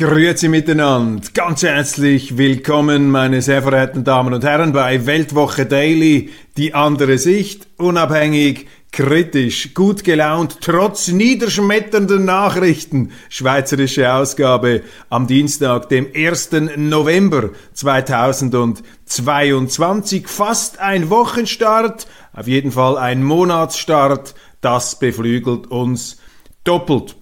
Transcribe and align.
Grüezi 0.00 0.48
miteinander, 0.48 1.28
ganz 1.34 1.62
herzlich 1.62 2.38
willkommen, 2.38 3.10
meine 3.10 3.42
sehr 3.42 3.62
verehrten 3.62 4.02
Damen 4.02 4.32
und 4.32 4.42
Herren, 4.42 4.72
bei 4.72 5.04
Weltwoche 5.04 5.66
Daily, 5.66 6.30
die 6.56 6.72
andere 6.72 7.18
Sicht, 7.18 7.68
unabhängig, 7.76 8.66
kritisch, 8.92 9.74
gut 9.74 10.02
gelaunt, 10.02 10.60
trotz 10.62 11.08
niederschmetternden 11.08 12.24
Nachrichten, 12.24 13.12
schweizerische 13.28 14.14
Ausgabe 14.14 14.80
am 15.10 15.26
Dienstag, 15.26 15.90
dem 15.90 16.06
1. 16.16 16.52
November 16.78 17.50
2022, 17.74 20.28
fast 20.28 20.80
ein 20.80 21.10
Wochenstart, 21.10 22.06
auf 22.32 22.48
jeden 22.48 22.72
Fall 22.72 22.96
ein 22.96 23.22
Monatsstart, 23.22 24.34
das 24.62 24.98
beflügelt 24.98 25.66
uns 25.66 26.16
doppelt. 26.64 27.16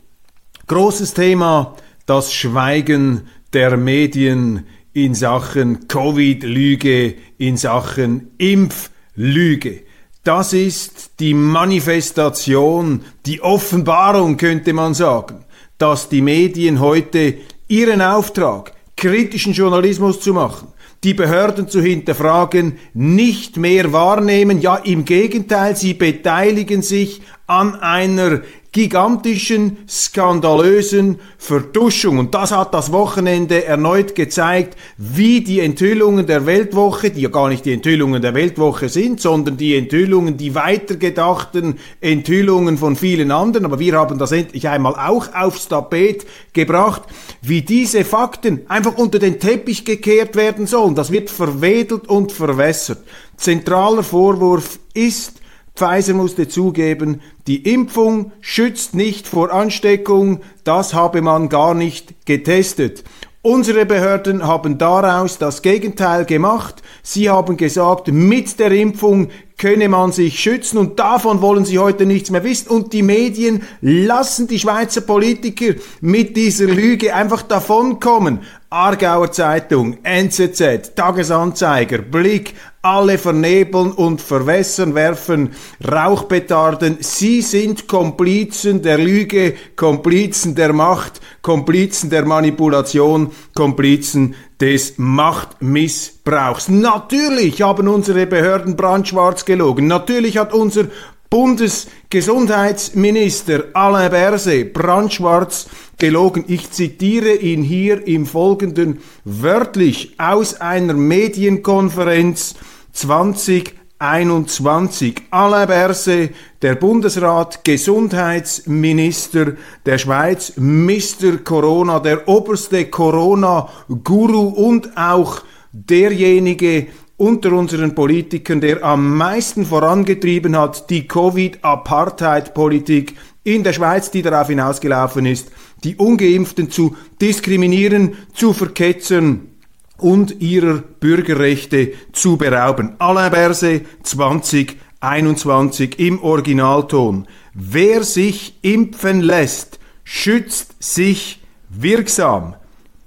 Großes 0.68 1.14
Thema, 1.14 1.74
das 2.08 2.32
Schweigen 2.32 3.28
der 3.52 3.76
Medien 3.76 4.64
in 4.94 5.14
Sachen 5.14 5.88
Covid-Lüge, 5.88 7.16
in 7.36 7.58
Sachen 7.58 8.30
Impflüge. 8.38 9.82
Das 10.24 10.54
ist 10.54 11.20
die 11.20 11.34
Manifestation, 11.34 13.02
die 13.26 13.42
Offenbarung 13.42 14.38
könnte 14.38 14.72
man 14.72 14.94
sagen, 14.94 15.44
dass 15.76 16.08
die 16.08 16.22
Medien 16.22 16.80
heute 16.80 17.34
ihren 17.68 18.00
Auftrag, 18.00 18.72
kritischen 18.96 19.52
Journalismus 19.52 20.18
zu 20.20 20.32
machen, 20.32 20.68
die 21.04 21.12
Behörden 21.12 21.68
zu 21.68 21.82
hinterfragen, 21.82 22.78
nicht 22.94 23.58
mehr 23.58 23.92
wahrnehmen, 23.92 24.62
ja 24.62 24.76
im 24.76 25.04
Gegenteil, 25.04 25.76
sie 25.76 25.92
beteiligen 25.92 26.80
sich 26.80 27.20
an 27.46 27.74
einer 27.74 28.40
gigantischen, 28.78 29.78
skandalösen 29.88 31.18
Vertuschung. 31.36 32.20
Und 32.20 32.36
das 32.36 32.52
hat 32.52 32.72
das 32.74 32.92
Wochenende 32.92 33.64
erneut 33.64 34.14
gezeigt, 34.14 34.78
wie 34.96 35.40
die 35.40 35.58
Enthüllungen 35.58 36.28
der 36.28 36.46
Weltwoche, 36.46 37.10
die 37.10 37.22
ja 37.22 37.28
gar 37.28 37.48
nicht 37.48 37.64
die 37.64 37.72
Enthüllungen 37.72 38.22
der 38.22 38.34
Weltwoche 38.34 38.88
sind, 38.88 39.20
sondern 39.20 39.56
die 39.56 39.76
Enthüllungen, 39.76 40.36
die 40.36 40.54
weitergedachten 40.54 41.80
Enthüllungen 42.00 42.78
von 42.78 42.94
vielen 42.94 43.32
anderen, 43.32 43.64
aber 43.64 43.80
wir 43.80 43.94
haben 43.94 44.16
das 44.16 44.30
endlich 44.30 44.68
einmal 44.68 44.94
auch 44.94 45.34
aufs 45.34 45.66
Tapet 45.66 46.24
gebracht, 46.52 47.02
wie 47.42 47.62
diese 47.62 48.04
Fakten 48.04 48.60
einfach 48.68 48.96
unter 48.96 49.18
den 49.18 49.40
Teppich 49.40 49.84
gekehrt 49.86 50.36
werden 50.36 50.68
sollen. 50.68 50.94
Das 50.94 51.10
wird 51.10 51.30
verwedelt 51.30 52.06
und 52.06 52.30
verwässert. 52.30 53.00
Zentraler 53.36 54.04
Vorwurf 54.04 54.78
ist, 54.94 55.37
Pfizer 55.78 56.14
musste 56.14 56.48
zugeben, 56.48 57.20
die 57.46 57.72
Impfung 57.72 58.32
schützt 58.40 58.94
nicht 58.94 59.28
vor 59.28 59.52
Ansteckung, 59.52 60.40
das 60.64 60.92
habe 60.92 61.22
man 61.22 61.48
gar 61.48 61.74
nicht 61.74 62.26
getestet. 62.26 63.04
Unsere 63.42 63.86
Behörden 63.86 64.44
haben 64.44 64.78
daraus 64.78 65.38
das 65.38 65.62
Gegenteil 65.62 66.24
gemacht. 66.24 66.82
Sie 67.04 67.30
haben 67.30 67.56
gesagt, 67.56 68.08
mit 68.08 68.58
der 68.58 68.72
Impfung 68.72 69.28
könne 69.56 69.88
man 69.88 70.10
sich 70.10 70.40
schützen 70.40 70.76
und 70.76 70.98
davon 70.98 71.40
wollen 71.40 71.64
sie 71.64 71.78
heute 71.78 72.04
nichts 72.04 72.30
mehr 72.30 72.42
wissen. 72.42 72.68
Und 72.68 72.92
die 72.92 73.02
Medien 73.02 73.62
lassen 73.80 74.48
die 74.48 74.58
Schweizer 74.58 75.02
Politiker 75.02 75.74
mit 76.00 76.36
dieser 76.36 76.66
Lüge 76.66 77.14
einfach 77.14 77.42
davonkommen. 77.42 78.40
Aargauer 78.70 79.32
Zeitung, 79.32 79.96
NZZ, 80.02 80.94
Tagesanzeiger, 80.94 82.02
Blick, 82.02 82.52
alle 82.82 83.16
vernebeln 83.16 83.92
und 83.92 84.20
verwässern, 84.20 84.94
werfen 84.94 85.52
Rauchpetarden. 85.90 86.98
Sie 87.00 87.40
sind 87.40 87.88
Komplizen 87.88 88.82
der 88.82 88.98
Lüge, 88.98 89.54
Komplizen 89.74 90.54
der 90.54 90.74
Macht, 90.74 91.22
Komplizen 91.40 92.10
der 92.10 92.26
Manipulation, 92.26 93.30
Komplizen 93.54 94.34
des 94.60 94.98
Machtmissbrauchs. 94.98 96.68
Natürlich 96.68 97.62
haben 97.62 97.88
unsere 97.88 98.26
Behörden 98.26 98.76
brandschwarz 98.76 99.46
gelogen. 99.46 99.86
Natürlich 99.86 100.36
hat 100.36 100.52
unser 100.52 100.88
Bundesgesundheitsminister 101.30 103.64
Alain 103.72 104.10
Berset 104.10 104.74
brandschwarz 104.74 105.68
gelogen. 105.98 106.44
Ich 106.46 106.70
zitiere 106.70 107.34
ihn 107.34 107.62
hier 107.62 108.06
im 108.06 108.24
Folgenden 108.24 109.00
wörtlich 109.24 110.14
aus 110.18 110.58
einer 110.60 110.94
Medienkonferenz 110.94 112.54
2021. 112.92 115.16
Alain 115.30 115.66
Berset, 115.66 116.32
der 116.62 116.76
Bundesrat, 116.76 117.64
Gesundheitsminister 117.64 119.54
der 119.84 119.98
Schweiz, 119.98 120.52
Mr. 120.56 121.38
Corona, 121.44 121.98
der 121.98 122.28
oberste 122.28 122.86
Corona-Guru 122.86 124.48
und 124.48 124.96
auch 124.96 125.42
derjenige, 125.72 126.86
unter 127.18 127.52
unseren 127.52 127.94
Politikern, 127.96 128.60
der 128.60 128.84
am 128.84 129.16
meisten 129.16 129.66
vorangetrieben 129.66 130.56
hat, 130.56 130.88
die 130.88 131.08
Covid-Apartheid-Politik 131.08 133.16
in 133.42 133.64
der 133.64 133.72
Schweiz, 133.72 134.12
die 134.12 134.22
darauf 134.22 134.46
hinausgelaufen 134.46 135.26
ist, 135.26 135.50
die 135.84 135.96
Ungeimpften 135.96 136.70
zu 136.70 136.96
diskriminieren, 137.20 138.16
zu 138.32 138.52
verketzern 138.52 139.48
und 139.96 140.40
ihrer 140.40 140.78
Bürgerrechte 140.78 141.92
zu 142.12 142.36
berauben. 142.36 142.94
Alain 142.98 143.32
Berset 143.32 143.86
2021 144.04 145.98
im 145.98 146.22
Originalton. 146.22 147.26
Wer 147.54 148.04
sich 148.04 148.58
impfen 148.62 149.20
lässt, 149.20 149.78
schützt 150.04 150.82
sich 150.82 151.40
wirksam. 151.68 152.54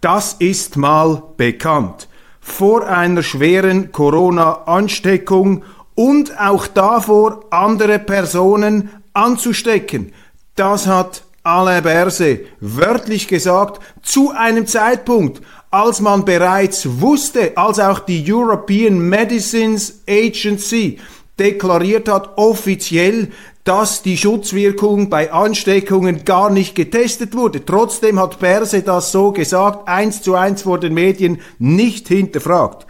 Das 0.01 0.33
ist 0.39 0.77
mal 0.77 1.23
bekannt 1.37 2.07
vor 2.41 2.87
einer 2.87 3.23
schweren 3.23 3.91
Corona-Ansteckung 3.91 5.63
und 5.95 6.37
auch 6.39 6.67
davor, 6.67 7.45
andere 7.51 7.99
Personen 7.99 8.89
anzustecken. 9.13 10.11
Das 10.55 10.87
hat 10.87 11.23
Alain 11.43 11.83
Berset 11.83 12.47
wörtlich 12.59 13.27
gesagt, 13.27 13.81
zu 14.03 14.31
einem 14.31 14.67
Zeitpunkt, 14.67 15.41
als 15.71 15.99
man 15.99 16.25
bereits 16.25 17.01
wusste, 17.01 17.57
als 17.57 17.79
auch 17.79 17.99
die 17.99 18.23
European 18.31 18.99
Medicines 18.99 20.01
Agency 20.07 20.99
deklariert 21.39 22.07
hat, 22.07 22.37
offiziell, 22.37 23.29
dass 23.63 24.01
die 24.01 24.17
Schutzwirkung 24.17 25.09
bei 25.09 25.31
Ansteckungen 25.31 26.25
gar 26.25 26.49
nicht 26.49 26.75
getestet 26.75 27.35
wurde. 27.35 27.65
Trotzdem 27.65 28.19
hat 28.19 28.39
Berse 28.39 28.81
das 28.81 29.11
so 29.11 29.31
gesagt, 29.31 29.87
eins 29.87 30.21
zu 30.21 30.35
eins 30.35 30.63
vor 30.63 30.79
den 30.79 30.93
Medien, 30.93 31.41
nicht 31.57 32.07
hinterfragt. 32.07 32.85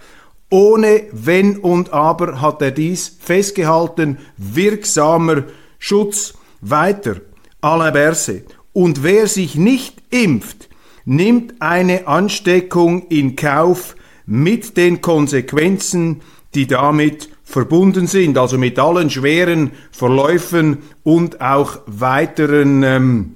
Ohne 0.50 1.04
Wenn 1.14 1.58
und 1.58 1.94
Aber 1.94 2.42
hat 2.42 2.62
er 2.62 2.72
dies 2.72 3.18
festgehalten, 3.22 4.18
wirksamer 4.38 5.44
Schutz 5.80 6.34
weiter. 6.62 7.16
Alain 7.62 7.94
Berse. 7.94 8.44
Und 8.74 9.04
wer 9.04 9.28
sich 9.28 9.56
nicht 9.56 10.02
impft, 10.10 10.70
nimmt 11.06 11.62
eine 11.62 12.08
Ansteckung 12.08 13.08
in 13.08 13.36
Kauf 13.36 13.96
mit 14.26 14.78
den 14.78 15.02
Konsequenzen, 15.02 16.22
die 16.54 16.68
damit 16.68 17.30
verbunden 17.44 18.08
sind, 18.08 18.38
also 18.38 18.58
mit 18.58 18.80
allen 18.80 19.10
schweren 19.10 19.72
Verläufen 19.92 20.80
und 21.04 21.42
auch 21.42 21.80
weiteren 21.86 22.84
ähm, 22.84 23.36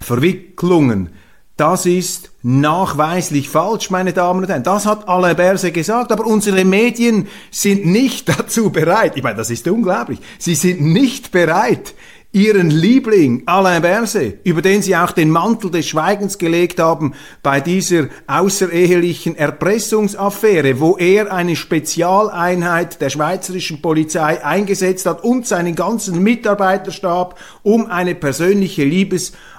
Verwicklungen. 0.00 1.10
Das 1.56 1.84
ist 1.84 2.30
nachweislich 2.42 3.50
falsch, 3.50 3.90
meine 3.90 4.14
Damen 4.14 4.40
und 4.40 4.48
Herren. 4.48 4.62
Das 4.62 4.86
hat 4.86 5.08
Alain 5.08 5.36
Berse 5.36 5.72
gesagt, 5.72 6.10
aber 6.10 6.24
unsere 6.26 6.64
Medien 6.64 7.28
sind 7.50 7.84
nicht 7.84 8.28
dazu 8.38 8.70
bereit. 8.70 9.16
Ich 9.16 9.22
meine, 9.22 9.36
das 9.36 9.50
ist 9.50 9.68
unglaublich. 9.68 10.20
Sie 10.38 10.54
sind 10.54 10.80
nicht 10.80 11.32
bereit, 11.32 11.94
ihren 12.32 12.70
Liebling 12.70 13.42
Alain 13.46 13.82
Berset, 13.82 14.38
über 14.44 14.62
den 14.62 14.82
sie 14.82 14.94
auch 14.94 15.10
den 15.10 15.30
Mantel 15.30 15.70
des 15.70 15.88
Schweigens 15.88 16.38
gelegt 16.38 16.78
haben 16.78 17.14
bei 17.42 17.60
dieser 17.60 18.06
außerehelichen 18.28 19.34
Erpressungsaffäre, 19.34 20.78
wo 20.78 20.96
er 20.96 21.32
eine 21.32 21.56
Spezialeinheit 21.56 23.00
der 23.00 23.10
schweizerischen 23.10 23.82
Polizei 23.82 24.44
eingesetzt 24.44 25.06
hat 25.06 25.24
und 25.24 25.46
seinen 25.46 25.74
ganzen 25.74 26.22
Mitarbeiterstab, 26.22 27.36
um 27.62 27.86
eine 27.86 28.14
persönliche 28.14 28.84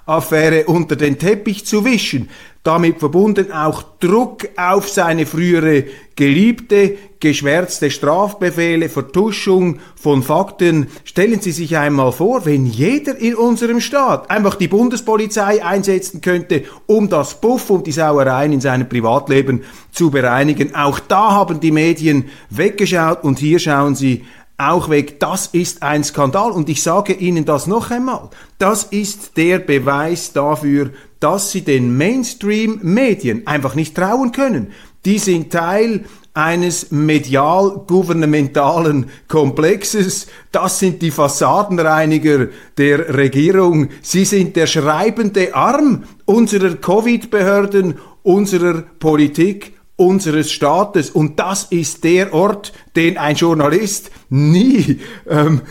Liebesaffäre 0.07 0.65
unter 0.65 0.95
den 0.95 1.17
Teppich 1.17 1.65
zu 1.65 1.85
wischen. 1.85 2.29
Damit 2.63 2.99
verbunden 2.99 3.51
auch 3.51 3.83
Druck 3.99 4.47
auf 4.55 4.87
seine 4.87 5.25
frühere 5.25 5.85
Geliebte 6.15 6.95
geschwärzte 7.19 7.89
Strafbefehle, 7.89 8.87
Vertuschung 8.87 9.79
von 9.95 10.21
Fakten. 10.21 10.87
Stellen 11.03 11.41
Sie 11.41 11.53
sich 11.53 11.75
einmal 11.77 12.11
vor, 12.11 12.45
wenn 12.45 12.67
jeder 12.67 13.17
in 13.17 13.33
unserem 13.35 13.81
Staat 13.81 14.29
einfach 14.29 14.55
die 14.55 14.67
Bundespolizei 14.67 15.65
einsetzen 15.65 16.21
könnte, 16.21 16.65
um 16.85 17.09
das 17.09 17.41
Puff 17.41 17.71
und 17.71 17.87
die 17.87 17.91
Sauereien 17.93 18.53
in 18.53 18.61
seinem 18.61 18.87
Privatleben 18.87 19.63
zu 19.91 20.11
bereinigen. 20.11 20.75
Auch 20.75 20.99
da 20.99 21.31
haben 21.31 21.59
die 21.59 21.71
Medien 21.71 22.29
weggeschaut 22.51 23.23
und 23.23 23.39
hier 23.39 23.57
schauen 23.57 23.95
sie 23.95 24.23
auch 24.69 24.89
weg. 24.89 25.19
Das 25.19 25.47
ist 25.47 25.83
ein 25.83 26.03
Skandal 26.03 26.51
und 26.51 26.69
ich 26.69 26.83
sage 26.83 27.13
Ihnen 27.13 27.45
das 27.45 27.67
noch 27.67 27.91
einmal. 27.91 28.29
Das 28.57 28.83
ist 28.83 29.37
der 29.37 29.59
Beweis 29.59 30.33
dafür, 30.33 30.89
dass 31.19 31.51
Sie 31.51 31.61
den 31.61 31.95
Mainstream-Medien 31.97 33.45
einfach 33.47 33.75
nicht 33.75 33.95
trauen 33.95 34.31
können. 34.31 34.71
Die 35.05 35.19
sind 35.19 35.51
Teil 35.51 36.05
eines 36.33 36.91
medial-gouvernementalen 36.91 39.07
Komplexes. 39.27 40.27
Das 40.51 40.79
sind 40.79 41.01
die 41.01 41.11
Fassadenreiniger 41.11 42.47
der 42.77 43.17
Regierung. 43.17 43.89
Sie 44.01 44.23
sind 44.25 44.55
der 44.55 44.67
schreibende 44.67 45.53
Arm 45.53 46.03
unserer 46.25 46.75
Covid-Behörden, 46.75 47.95
unserer 48.23 48.83
Politik 48.99 49.73
unseres 50.01 50.51
Staates. 50.51 51.11
Und 51.11 51.39
das 51.39 51.65
ist 51.65 52.03
der 52.03 52.33
Ort, 52.33 52.73
den 52.95 53.17
ein 53.17 53.35
Journalist 53.35 54.09
nie 54.29 54.99
ähm, 55.29 55.61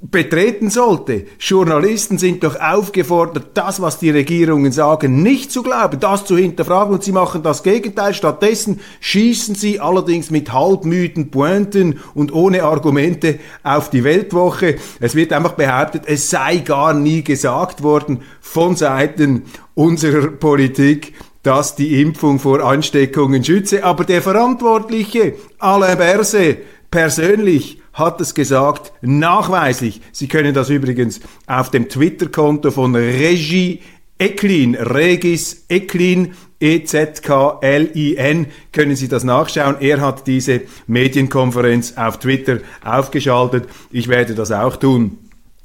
betreten 0.00 0.70
sollte. 0.70 1.24
Journalisten 1.38 2.18
sind 2.18 2.44
doch 2.44 2.60
aufgefordert, 2.60 3.50
das, 3.54 3.80
was 3.80 3.98
die 3.98 4.10
Regierungen 4.10 4.72
sagen, 4.72 5.22
nicht 5.22 5.50
zu 5.50 5.62
glauben, 5.62 6.00
das 6.00 6.24
zu 6.24 6.36
hinterfragen 6.36 6.94
und 6.94 7.04
sie 7.04 7.12
machen 7.12 7.42
das 7.42 7.62
Gegenteil. 7.62 8.12
Stattdessen 8.12 8.80
schießen 9.00 9.54
sie 9.54 9.80
allerdings 9.80 10.30
mit 10.30 10.52
halbmüden 10.52 11.30
Pointen 11.30 12.00
und 12.14 12.32
ohne 12.32 12.64
Argumente 12.64 13.38
auf 13.62 13.88
die 13.88 14.04
Weltwoche. 14.04 14.76
Es 15.00 15.14
wird 15.14 15.32
einfach 15.32 15.52
behauptet, 15.52 16.02
es 16.06 16.28
sei 16.28 16.58
gar 16.58 16.92
nie 16.92 17.22
gesagt 17.22 17.82
worden 17.82 18.22
von 18.40 18.76
Seiten 18.76 19.44
unserer 19.74 20.28
Politik, 20.28 21.14
dass 21.46 21.76
die 21.76 22.02
Impfung 22.02 22.40
vor 22.40 22.60
Ansteckungen 22.60 23.44
schütze. 23.44 23.84
Aber 23.84 24.02
der 24.02 24.20
Verantwortliche, 24.20 25.34
Alain 25.60 25.96
Berset, 25.96 26.58
persönlich 26.90 27.80
hat 27.92 28.20
es 28.20 28.34
gesagt, 28.34 28.92
nachweislich. 29.00 30.00
Sie 30.10 30.26
können 30.26 30.54
das 30.54 30.70
übrigens 30.70 31.20
auf 31.46 31.70
dem 31.70 31.88
Twitter-Konto 31.88 32.72
von 32.72 32.96
Regie 32.96 33.80
Eklin, 34.18 34.74
Regis 34.74 35.66
Eklin, 35.68 36.32
E-Z-K-L-I-N, 36.58 38.46
können 38.72 38.96
Sie 38.96 39.08
das 39.08 39.22
nachschauen. 39.22 39.76
Er 39.78 40.00
hat 40.00 40.26
diese 40.26 40.62
Medienkonferenz 40.86 41.94
auf 41.96 42.18
Twitter 42.18 42.58
aufgeschaltet. 42.82 43.68
Ich 43.92 44.08
werde 44.08 44.34
das 44.34 44.50
auch 44.50 44.76
tun 44.76 45.18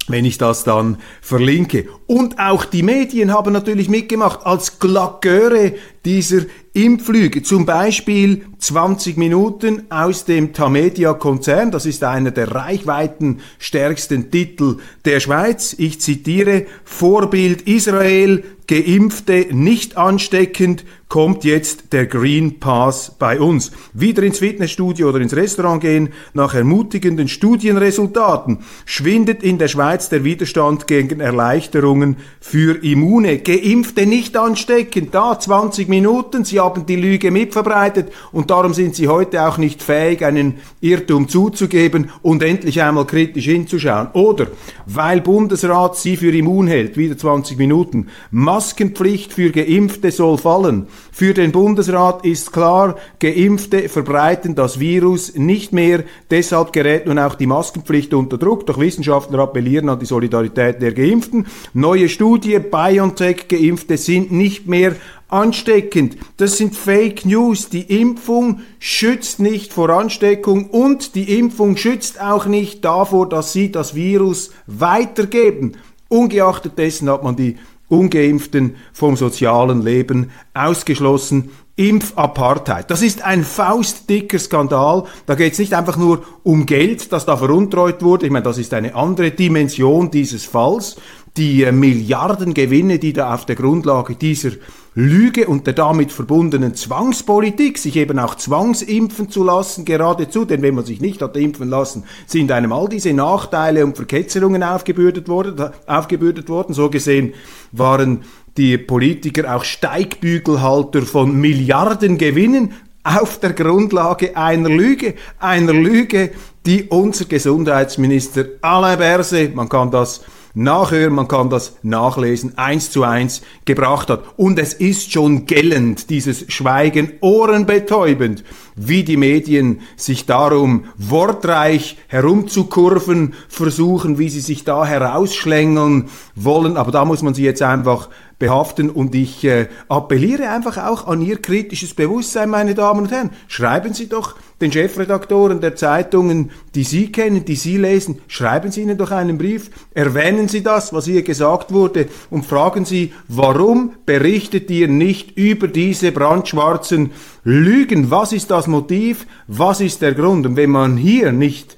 wenn 0.08 0.24
ich 0.24 0.38
das 0.38 0.64
dann 0.64 0.98
verlinke. 1.20 1.88
Und 2.06 2.38
auch 2.38 2.64
die 2.64 2.82
Medien 2.82 3.32
haben 3.32 3.52
natürlich 3.52 3.88
mitgemacht 3.88 4.44
als 4.44 4.78
Glackeure 4.78 5.72
dieser 6.04 6.42
Impflüge. 6.72 7.42
Zum 7.42 7.66
Beispiel 7.66 8.46
20 8.58 9.16
Minuten 9.16 9.84
aus 9.90 10.24
dem 10.24 10.52
Tamedia-Konzern. 10.52 11.70
Das 11.70 11.86
ist 11.86 12.02
einer 12.02 12.30
der 12.30 12.50
reichweitenstärksten 12.52 14.30
Titel 14.30 14.78
der 15.04 15.20
Schweiz. 15.20 15.74
Ich 15.78 16.00
zitiere 16.00 16.66
Vorbild 16.84 17.62
Israel, 17.62 18.42
Geimpfte 18.66 19.48
nicht 19.50 19.96
ansteckend, 19.96 20.84
kommt 21.12 21.44
jetzt 21.44 21.92
der 21.92 22.06
Green 22.06 22.58
Pass 22.58 23.14
bei 23.18 23.38
uns. 23.38 23.70
Wieder 23.92 24.22
ins 24.22 24.38
Fitnessstudio 24.38 25.10
oder 25.10 25.20
ins 25.20 25.36
Restaurant 25.36 25.82
gehen, 25.82 26.08
nach 26.32 26.54
ermutigenden 26.54 27.28
Studienresultaten 27.28 28.60
schwindet 28.86 29.42
in 29.42 29.58
der 29.58 29.68
Schweiz 29.68 30.08
der 30.08 30.24
Widerstand 30.24 30.86
gegen 30.86 31.20
Erleichterungen 31.20 32.16
für 32.40 32.82
Immune. 32.82 33.40
Geimpfte 33.40 34.06
nicht 34.06 34.38
ansteckend, 34.38 35.14
da 35.14 35.38
20 35.38 35.86
Minuten, 35.86 36.46
sie 36.46 36.60
haben 36.60 36.86
die 36.86 36.96
Lüge 36.96 37.30
mitverbreitet 37.30 38.10
und 38.32 38.50
darum 38.50 38.72
sind 38.72 38.94
sie 38.94 39.08
heute 39.08 39.46
auch 39.46 39.58
nicht 39.58 39.82
fähig, 39.82 40.24
einen 40.24 40.60
Irrtum 40.80 41.28
zuzugeben 41.28 42.10
und 42.22 42.42
endlich 42.42 42.80
einmal 42.80 43.04
kritisch 43.04 43.44
hinzuschauen. 43.44 44.08
Oder 44.14 44.46
weil 44.86 45.20
Bundesrat 45.20 45.94
sie 45.94 46.16
für 46.16 46.34
immun 46.34 46.68
hält, 46.68 46.96
wieder 46.96 47.18
20 47.18 47.58
Minuten, 47.58 48.06
Maskenpflicht 48.30 49.34
für 49.34 49.50
Geimpfte 49.50 50.10
soll 50.10 50.38
fallen. 50.38 50.86
Für 51.10 51.34
den 51.34 51.52
Bundesrat 51.52 52.24
ist 52.24 52.52
klar, 52.52 52.96
Geimpfte 53.18 53.88
verbreiten 53.88 54.54
das 54.54 54.78
Virus 54.78 55.34
nicht 55.34 55.72
mehr. 55.72 56.04
Deshalb 56.30 56.72
gerät 56.72 57.06
nun 57.06 57.18
auch 57.18 57.34
die 57.34 57.46
Maskenpflicht 57.46 58.14
unter 58.14 58.38
Druck. 58.38 58.66
Doch 58.66 58.78
Wissenschaftler 58.78 59.40
appellieren 59.40 59.88
an 59.88 59.98
die 59.98 60.06
Solidarität 60.06 60.80
der 60.80 60.92
Geimpften. 60.92 61.46
Neue 61.74 62.08
Studie, 62.08 62.58
BioNTech-Geimpfte 62.58 63.96
sind 63.96 64.32
nicht 64.32 64.66
mehr 64.66 64.94
ansteckend. 65.28 66.16
Das 66.36 66.58
sind 66.58 66.76
Fake 66.76 67.24
News. 67.24 67.70
Die 67.70 68.00
Impfung 68.00 68.60
schützt 68.78 69.40
nicht 69.40 69.72
vor 69.72 69.88
Ansteckung 69.90 70.70
und 70.70 71.14
die 71.14 71.38
Impfung 71.38 71.76
schützt 71.76 72.20
auch 72.20 72.46
nicht 72.46 72.84
davor, 72.84 73.28
dass 73.28 73.52
sie 73.52 73.72
das 73.72 73.94
Virus 73.94 74.50
weitergeben. 74.66 75.72
Ungeachtet 76.08 76.76
dessen 76.76 77.08
hat 77.08 77.22
man 77.22 77.36
die 77.36 77.56
Ungeimpften 77.92 78.76
vom 78.94 79.16
sozialen 79.16 79.82
Leben 79.82 80.30
ausgeschlossen. 80.54 81.50
Impfapartheid. 81.76 82.90
Das 82.90 83.02
ist 83.02 83.22
ein 83.22 83.44
faustdicker 83.44 84.38
Skandal. 84.38 85.04
Da 85.26 85.34
geht 85.34 85.52
es 85.52 85.58
nicht 85.58 85.74
einfach 85.74 85.96
nur 85.96 86.22
um 86.42 86.66
Geld, 86.66 87.12
das 87.12 87.26
da 87.26 87.36
veruntreut 87.36 88.02
wurde. 88.02 88.26
Ich 88.26 88.32
meine, 88.32 88.44
das 88.44 88.58
ist 88.58 88.72
eine 88.74 88.94
andere 88.94 89.30
Dimension 89.30 90.10
dieses 90.10 90.44
Falls. 90.44 90.96
Die 91.36 91.64
äh, 91.64 91.72
Milliardengewinne, 91.72 92.98
die 92.98 93.12
da 93.12 93.34
auf 93.34 93.46
der 93.46 93.56
Grundlage 93.56 94.16
dieser 94.16 94.50
Lüge 94.94 95.46
und 95.46 95.66
der 95.66 95.72
damit 95.72 96.12
verbundenen 96.12 96.74
Zwangspolitik, 96.74 97.78
sich 97.78 97.96
eben 97.96 98.18
auch 98.18 98.34
zwangsimpfen 98.34 99.30
zu 99.30 99.42
lassen, 99.42 99.86
geradezu, 99.86 100.44
denn 100.44 100.60
wenn 100.60 100.74
man 100.74 100.84
sich 100.84 101.00
nicht 101.00 101.22
hat 101.22 101.36
impfen 101.36 101.70
lassen, 101.70 102.04
sind 102.26 102.52
einem 102.52 102.72
all 102.72 102.88
diese 102.88 103.14
Nachteile 103.14 103.86
und 103.86 103.96
Verketzerungen 103.96 104.62
aufgebürdet 104.62 105.28
worden, 105.28 105.70
aufgebürdet 105.86 106.50
worden. 106.50 106.74
So 106.74 106.90
gesehen 106.90 107.32
waren 107.72 108.24
die 108.58 108.76
Politiker 108.76 109.56
auch 109.56 109.64
Steigbügelhalter 109.64 111.02
von 111.02 111.40
Milliardengewinnen 111.40 112.72
auf 113.02 113.40
der 113.40 113.54
Grundlage 113.54 114.36
einer 114.36 114.68
Lüge, 114.68 115.14
einer 115.38 115.72
Lüge, 115.72 116.32
die 116.66 116.84
unser 116.84 117.24
Gesundheitsminister 117.24 118.44
Alain 118.60 118.98
Berset, 118.98 119.54
man 119.54 119.68
kann 119.68 119.90
das 119.90 120.22
nachhören, 120.54 121.14
man 121.14 121.28
kann 121.28 121.50
das 121.50 121.76
nachlesen, 121.82 122.58
eins 122.58 122.90
zu 122.90 123.04
eins 123.04 123.42
gebracht 123.64 124.10
hat. 124.10 124.24
Und 124.36 124.58
es 124.58 124.74
ist 124.74 125.12
schon 125.12 125.46
gellend, 125.46 126.10
dieses 126.10 126.44
Schweigen, 126.52 127.12
ohrenbetäubend, 127.20 128.44
wie 128.76 129.04
die 129.04 129.16
Medien 129.16 129.80
sich 129.96 130.26
darum 130.26 130.84
wortreich 130.96 131.96
herumzukurven 132.08 133.34
versuchen, 133.48 134.18
wie 134.18 134.28
sie 134.28 134.40
sich 134.40 134.64
da 134.64 134.84
herausschlängeln 134.84 136.08
wollen. 136.34 136.76
Aber 136.76 136.92
da 136.92 137.04
muss 137.04 137.22
man 137.22 137.34
sie 137.34 137.44
jetzt 137.44 137.62
einfach 137.62 138.08
behaften 138.42 138.90
und 138.90 139.14
ich 139.14 139.44
äh, 139.44 139.68
appelliere 139.88 140.48
einfach 140.48 140.76
auch 140.76 141.06
an 141.06 141.22
Ihr 141.22 141.40
kritisches 141.40 141.94
Bewusstsein, 141.94 142.50
meine 142.50 142.74
Damen 142.74 143.02
und 143.02 143.12
Herren. 143.12 143.30
Schreiben 143.46 143.94
Sie 143.94 144.08
doch 144.08 144.34
den 144.60 144.72
Chefredaktoren 144.72 145.60
der 145.60 145.76
Zeitungen, 145.76 146.50
die 146.74 146.82
Sie 146.82 147.12
kennen, 147.12 147.44
die 147.44 147.54
Sie 147.54 147.76
lesen, 147.76 148.20
schreiben 148.26 148.72
Sie 148.72 148.82
ihnen 148.82 148.98
doch 148.98 149.12
einen 149.12 149.38
Brief, 149.38 149.70
erwähnen 149.94 150.48
Sie 150.48 150.64
das, 150.64 150.92
was 150.92 151.04
hier 151.04 151.22
gesagt 151.22 151.72
wurde 151.72 152.08
und 152.30 152.44
fragen 152.44 152.84
Sie, 152.84 153.12
warum 153.28 153.92
berichtet 154.06 154.68
ihr 154.72 154.88
nicht 154.88 155.36
über 155.36 155.68
diese 155.68 156.10
brandschwarzen 156.10 157.12
Lügen? 157.44 158.10
Was 158.10 158.32
ist 158.32 158.50
das 158.50 158.66
Motiv? 158.66 159.24
Was 159.46 159.80
ist 159.80 160.02
der 160.02 160.14
Grund? 160.14 160.46
Und 160.46 160.56
wenn 160.56 160.70
man 160.70 160.96
hier 160.96 161.30
nicht 161.30 161.76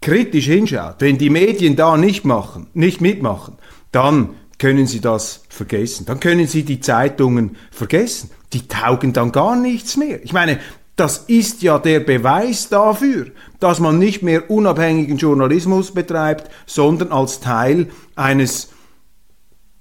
kritisch 0.00 0.46
hinschaut, 0.46 0.96
wenn 1.00 1.18
die 1.18 1.28
Medien 1.28 1.76
da 1.76 1.98
nicht 1.98 2.24
machen, 2.24 2.68
nicht 2.72 3.02
mitmachen, 3.02 3.58
dann 3.92 4.30
können 4.58 4.86
Sie 4.86 5.00
das 5.00 5.44
vergessen. 5.48 6.04
Dann 6.06 6.20
können 6.20 6.46
Sie 6.46 6.64
die 6.64 6.80
Zeitungen 6.80 7.56
vergessen. 7.70 8.30
Die 8.52 8.66
taugen 8.66 9.12
dann 9.12 9.32
gar 9.32 9.56
nichts 9.56 9.96
mehr. 9.96 10.22
Ich 10.24 10.32
meine, 10.32 10.58
das 10.96 11.18
ist 11.28 11.62
ja 11.62 11.78
der 11.78 12.00
Beweis 12.00 12.68
dafür, 12.68 13.26
dass 13.60 13.78
man 13.78 13.98
nicht 13.98 14.22
mehr 14.22 14.50
unabhängigen 14.50 15.16
Journalismus 15.16 15.92
betreibt, 15.92 16.50
sondern 16.66 17.12
als 17.12 17.38
Teil 17.38 17.88
eines 18.16 18.70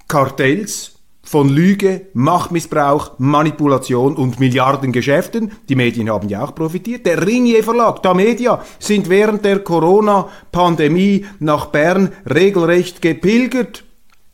Kartells 0.07 0.93
von 1.23 1.49
Lüge, 1.49 2.07
Machtmissbrauch, 2.13 3.13
Manipulation 3.17 4.15
und 4.15 4.39
Milliardengeschäften. 4.39 5.51
Die 5.67 5.75
Medien 5.75 6.09
haben 6.09 6.29
ja 6.29 6.43
auch 6.43 6.55
profitiert. 6.55 7.05
Der 7.05 7.25
Ringier 7.25 7.63
Verlag, 7.63 8.03
da 8.03 8.13
Media, 8.13 8.63
sind 8.79 9.09
während 9.09 9.43
der 9.43 9.59
Corona-Pandemie 9.59 11.25
nach 11.39 11.65
Bern 11.65 12.13
regelrecht 12.29 13.01
gepilgert 13.01 13.86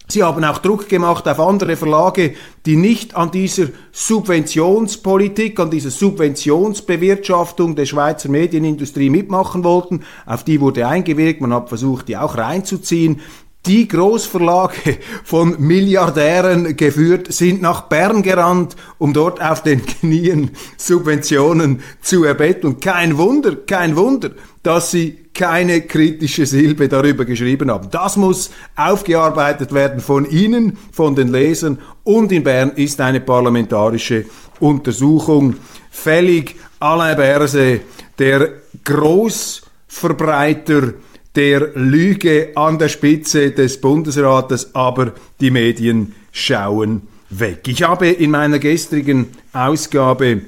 Sie 0.09 0.21
haben 0.21 0.43
auch 0.43 0.57
Druck 0.57 0.89
gemacht 0.89 1.27
auf 1.27 1.39
andere 1.39 1.77
Verlage, 1.77 2.35
die 2.65 2.75
nicht 2.75 3.15
an 3.15 3.31
dieser 3.31 3.67
Subventionspolitik, 3.93 5.59
an 5.59 5.71
dieser 5.71 5.91
Subventionsbewirtschaftung 5.91 7.75
der 7.75 7.85
Schweizer 7.85 8.29
Medienindustrie 8.29 9.09
mitmachen 9.09 9.63
wollten. 9.63 10.01
Auf 10.25 10.43
die 10.43 10.59
wurde 10.59 10.87
eingewirkt, 10.87 11.41
man 11.41 11.53
hat 11.53 11.69
versucht, 11.69 12.09
die 12.09 12.17
auch 12.17 12.37
reinzuziehen. 12.37 13.21
Die 13.65 13.87
Großverlage 13.87 14.97
von 15.23 15.55
Milliardären 15.59 16.75
geführt 16.75 17.31
sind 17.31 17.61
nach 17.61 17.83
Bern 17.83 18.21
gerannt, 18.21 18.75
um 18.97 19.13
dort 19.13 19.41
auf 19.41 19.63
den 19.63 19.85
Knien 20.01 20.51
Subventionen 20.75 21.81
zu 22.01 22.25
erbetteln. 22.25 22.81
Kein 22.81 23.17
Wunder, 23.17 23.55
kein 23.55 23.95
Wunder, 23.95 24.31
dass 24.63 24.91
sie 24.91 25.22
keine 25.33 25.81
kritische 25.81 26.45
Silbe 26.45 26.87
darüber 26.87 27.25
geschrieben 27.25 27.71
haben. 27.71 27.89
Das 27.91 28.15
muss 28.17 28.51
aufgearbeitet 28.75 29.73
werden 29.73 29.99
von 29.99 30.29
Ihnen, 30.29 30.77
von 30.91 31.15
den 31.15 31.29
Lesern 31.29 31.79
und 32.03 32.31
in 32.31 32.43
Bern 32.43 32.73
ist 32.75 33.01
eine 33.01 33.19
parlamentarische 33.19 34.25
Untersuchung 34.59 35.55
fällig. 35.91 36.55
Alain 36.79 37.17
Berse, 37.17 37.79
der 38.19 38.51
Großverbreiter 38.83 40.93
der 41.35 41.71
Lüge 41.75 42.51
an 42.55 42.77
der 42.77 42.89
Spitze 42.89 43.49
des 43.51 43.81
Bundesrates, 43.81 44.75
aber 44.75 45.13
die 45.39 45.49
Medien 45.49 46.13
schauen 46.31 47.07
weg. 47.29 47.67
Ich 47.67 47.83
habe 47.83 48.09
in 48.09 48.31
meiner 48.31 48.59
gestrigen 48.59 49.29
Ausgabe 49.51 50.41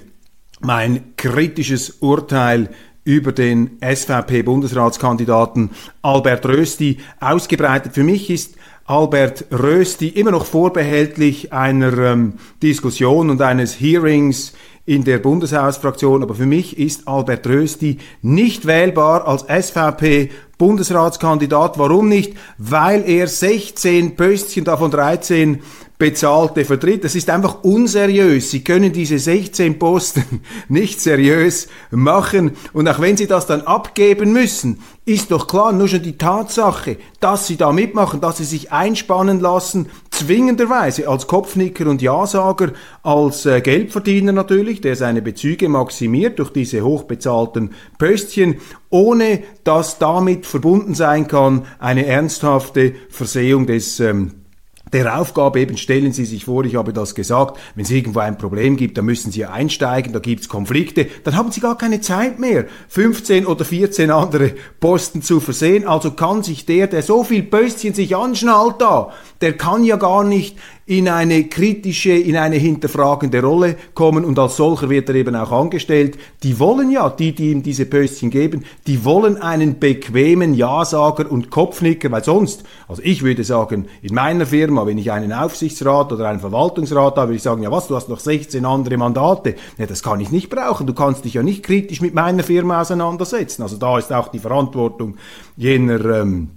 mein 0.62 1.16
kritisches 1.18 1.98
Urteil 2.02 2.70
über 3.06 3.32
den 3.32 3.78
SVP-Bundesratskandidaten 3.82 5.70
Albert 6.02 6.46
Rösti 6.46 6.98
ausgebreitet. 7.20 7.94
Für 7.94 8.04
mich 8.04 8.30
ist 8.30 8.56
Albert 8.86 9.46
Rösti 9.52 10.10
immer 10.10 10.32
noch 10.32 10.46
vorbehältlich 10.46 11.54
einer 11.54 11.98
ähm, 11.98 12.34
Diskussion 12.62 13.30
und 13.30 13.42
eines 13.42 13.80
Hearings 13.80 14.54
in 14.86 15.04
der 15.04 15.20
Bundeshausfraktion, 15.20 16.22
aber 16.22 16.36
für 16.36 16.46
mich 16.46 16.78
ist 16.78 17.08
Albert 17.08 17.48
Rösti 17.48 17.98
nicht 18.22 18.68
wählbar 18.68 19.28
als 19.28 19.44
SVP 19.44 20.30
Bundesratskandidat. 20.58 21.80
Warum 21.80 22.08
nicht? 22.08 22.34
Weil 22.58 23.04
er 23.08 23.28
16 23.28 24.16
Pöstchen, 24.16 24.64
davon 24.64 24.92
13 24.92 25.62
bezahlte 25.98 26.66
vertritt. 26.66 27.04
Das 27.04 27.16
ist 27.16 27.30
einfach 27.30 27.64
unseriös. 27.64 28.52
Sie 28.52 28.64
können 28.64 28.92
diese 28.92 29.18
16 29.18 29.80
Posten 29.80 30.42
nicht 30.68 31.00
seriös 31.00 31.68
machen. 31.92 32.52
Und 32.74 32.88
auch 32.90 33.00
wenn 33.00 33.16
Sie 33.16 33.28
das 33.28 33.48
dann 33.48 33.62
abgeben 33.62 34.34
müssen, 34.34 34.80
ist 35.06 35.32
doch 35.32 35.48
klar, 35.48 35.72
nur 35.72 35.88
schon 35.88 36.02
die 36.02 36.18
Tatsache, 36.18 36.98
dass 37.20 37.48
Sie 37.48 37.56
da 37.56 37.72
mitmachen, 37.72 38.20
dass 38.20 38.38
Sie 38.38 38.44
sich 38.44 38.72
einspannen 38.72 39.40
lassen, 39.40 39.88
zwingenderweise 40.10 41.08
als 41.08 41.28
Kopfnicker 41.28 41.88
und 41.88 42.02
Ja-Sager, 42.02 42.74
als 43.04 43.46
äh, 43.46 43.62
Geldverdiener 43.62 44.32
natürlich, 44.32 44.82
der 44.82 44.96
seine 44.96 45.22
Bezüge 45.22 45.70
maximiert 45.70 46.40
durch 46.40 46.52
diese 46.52 46.82
hochbezahlten 46.82 47.72
Pöstchen, 47.98 48.56
ohne 48.90 49.44
dass 49.64 50.00
damit 50.00 50.46
verbunden 50.46 50.94
sein 50.94 51.28
kann 51.28 51.66
eine 51.80 52.06
ernsthafte 52.06 52.96
Versehung 53.10 53.68
des 53.68 54.00
ähm, 54.00 54.45
der 54.94 55.20
Aufgabe 55.20 55.60
eben, 55.60 55.78
stellen 55.78 56.14
Sie 56.14 56.26
sich 56.26 56.46
vor, 56.46 56.64
ich 56.64 56.76
habe 56.76 56.94
das 56.94 57.16
gesagt, 57.16 57.60
wenn 57.76 57.84
es 57.84 57.92
irgendwo 57.92 58.20
ein 58.20 58.38
Problem 58.38 58.78
gibt, 58.78 58.98
dann 58.98 59.06
müssen 59.06 59.32
Sie 59.32 59.46
einsteigen, 59.46 60.14
da 60.14 60.20
gibt 60.20 60.42
es 60.42 60.50
Konflikte, 60.50 61.08
dann 61.24 61.36
haben 61.36 61.52
Sie 61.52 61.60
gar 61.60 61.78
keine 61.78 62.02
Zeit 62.02 62.40
mehr, 62.40 62.66
15 62.90 63.46
oder 63.46 63.66
14 63.66 64.12
andere 64.12 64.54
Posten 64.80 65.22
zu 65.22 65.40
versehen. 65.40 65.88
Also 65.88 66.12
kann 66.12 66.44
sich 66.44 66.66
der, 66.66 66.88
der 66.88 67.04
so 67.04 67.24
viel 67.24 67.44
Pöstchen 67.44 67.94
sich 67.94 68.16
anschnallt 68.16 68.76
da, 68.80 69.12
der 69.42 69.54
kann 69.54 69.84
ja 69.84 69.96
gar 69.96 70.24
nicht 70.24 70.58
in 70.88 71.10
eine 71.10 71.46
kritische, 71.46 72.12
in 72.12 72.38
eine 72.38 72.58
hinterfragende 72.58 73.42
Rolle 73.42 73.76
kommen 73.96 74.24
und 74.24 74.38
als 74.38 74.58
solcher 74.58 74.88
wird 74.88 75.10
er 75.10 75.16
eben 75.16 75.36
auch 75.36 75.52
angestellt. 75.52 76.16
Die 76.44 76.60
wollen 76.60 76.92
ja, 76.92 77.10
die, 77.10 77.34
die 77.34 77.52
ihm 77.52 77.64
diese 77.64 77.88
Pöstchen 77.88 78.30
geben, 78.30 78.66
die 78.86 79.04
wollen 79.04 79.42
einen 79.42 79.80
bequemen 79.80 80.54
Ja-Sager 80.54 81.32
und 81.32 81.50
Kopfnicker, 81.50 82.12
weil 82.12 82.24
sonst, 82.24 82.64
also 82.88 83.02
ich 83.04 83.24
würde 83.24 83.44
sagen, 83.44 83.88
in 84.04 84.14
meiner 84.14 84.46
Firma, 84.46 84.86
wenn 84.86 85.00
ich 85.00 85.12
einen 85.12 85.34
Aufsichtsrat 85.34 86.14
oder 86.14 86.30
einen 86.30 86.40
Verwaltungsrat 86.40 87.16
habe, 87.16 87.30
würde 87.30 87.38
ich 87.38 87.44
sagen, 87.44 87.64
ja 87.64 87.72
was, 87.72 87.88
du 87.88 87.96
hast 87.96 88.10
noch 88.10 88.20
16 88.20 88.64
andere 88.64 88.98
Mandate. 88.98 89.56
Ja, 89.80 89.88
das 89.88 90.04
kann 90.04 90.20
ich 90.20 90.30
nicht 90.30 90.52
brauchen. 90.52 90.86
Du 90.86 90.94
kannst 90.94 91.26
dich 91.26 91.34
ja 91.34 91.42
nicht 91.42 91.64
kritisch 91.64 92.00
mit 92.00 92.14
meiner 92.14 92.44
Firma 92.44 92.82
auseinandersetzen. 92.82 93.64
Also 93.64 93.78
da 93.78 93.98
ist 93.98 94.14
auch 94.14 94.28
die 94.28 94.40
Verantwortung 94.40 95.18
jener 95.58 96.22
ähm, 96.22 96.50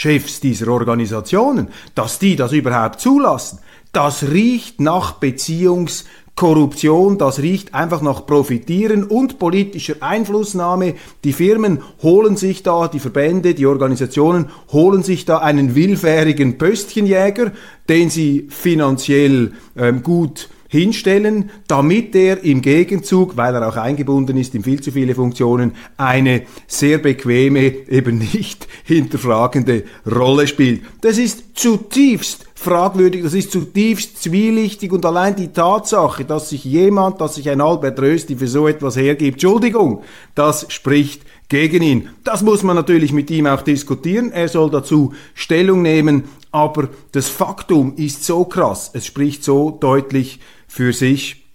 Chefs 0.00 0.40
dieser 0.40 0.68
Organisationen, 0.68 1.68
dass 1.94 2.18
die 2.18 2.34
das 2.34 2.52
überhaupt 2.52 3.00
zulassen, 3.00 3.58
das 3.92 4.30
riecht 4.30 4.80
nach 4.80 5.12
Beziehungskorruption, 5.12 7.18
das 7.18 7.40
riecht 7.40 7.74
einfach 7.74 8.00
nach 8.00 8.24
Profitieren 8.24 9.04
und 9.04 9.38
politischer 9.38 9.96
Einflussnahme. 10.00 10.94
Die 11.22 11.34
Firmen 11.34 11.82
holen 12.02 12.38
sich 12.38 12.62
da, 12.62 12.88
die 12.88 12.98
Verbände, 12.98 13.52
die 13.52 13.66
Organisationen 13.66 14.48
holen 14.72 15.02
sich 15.02 15.26
da 15.26 15.36
einen 15.38 15.74
willfährigen 15.74 16.56
Pöstchenjäger, 16.56 17.52
den 17.90 18.08
sie 18.08 18.46
finanziell 18.48 19.52
ähm, 19.76 20.02
gut 20.02 20.48
hinstellen, 20.70 21.50
damit 21.66 22.14
er 22.14 22.44
im 22.44 22.62
Gegenzug, 22.62 23.36
weil 23.36 23.54
er 23.56 23.68
auch 23.68 23.76
eingebunden 23.76 24.36
ist 24.36 24.54
in 24.54 24.62
viel 24.62 24.80
zu 24.80 24.92
viele 24.92 25.16
Funktionen, 25.16 25.72
eine 25.96 26.42
sehr 26.68 26.98
bequeme, 26.98 27.88
eben 27.88 28.18
nicht 28.18 28.68
hinterfragende 28.84 29.82
Rolle 30.10 30.46
spielt. 30.46 30.82
Das 31.00 31.18
ist 31.18 31.58
zutiefst 31.58 32.46
fragwürdig, 32.54 33.24
das 33.24 33.34
ist 33.34 33.50
zutiefst 33.50 34.22
zwielichtig 34.22 34.92
und 34.92 35.04
allein 35.04 35.34
die 35.34 35.48
Tatsache, 35.48 36.24
dass 36.24 36.50
sich 36.50 36.64
jemand, 36.64 37.20
dass 37.20 37.34
sich 37.34 37.50
ein 37.50 37.60
Albert 37.60 37.98
Rösti 37.98 38.36
für 38.36 38.46
so 38.46 38.68
etwas 38.68 38.96
hergibt, 38.96 39.42
Entschuldigung, 39.42 40.02
das 40.36 40.66
spricht 40.68 41.22
gegen 41.48 41.82
ihn. 41.82 42.10
Das 42.22 42.42
muss 42.42 42.62
man 42.62 42.76
natürlich 42.76 43.12
mit 43.12 43.28
ihm 43.30 43.46
auch 43.46 43.62
diskutieren. 43.62 44.30
Er 44.30 44.48
soll 44.48 44.70
dazu 44.70 45.14
Stellung 45.34 45.82
nehmen. 45.82 46.24
Aber 46.52 46.88
das 47.12 47.28
Faktum 47.28 47.94
ist 47.96 48.24
so 48.24 48.44
krass. 48.44 48.90
Es 48.94 49.06
spricht 49.06 49.44
so 49.44 49.70
deutlich 49.70 50.40
für 50.70 50.92
sich, 50.92 51.50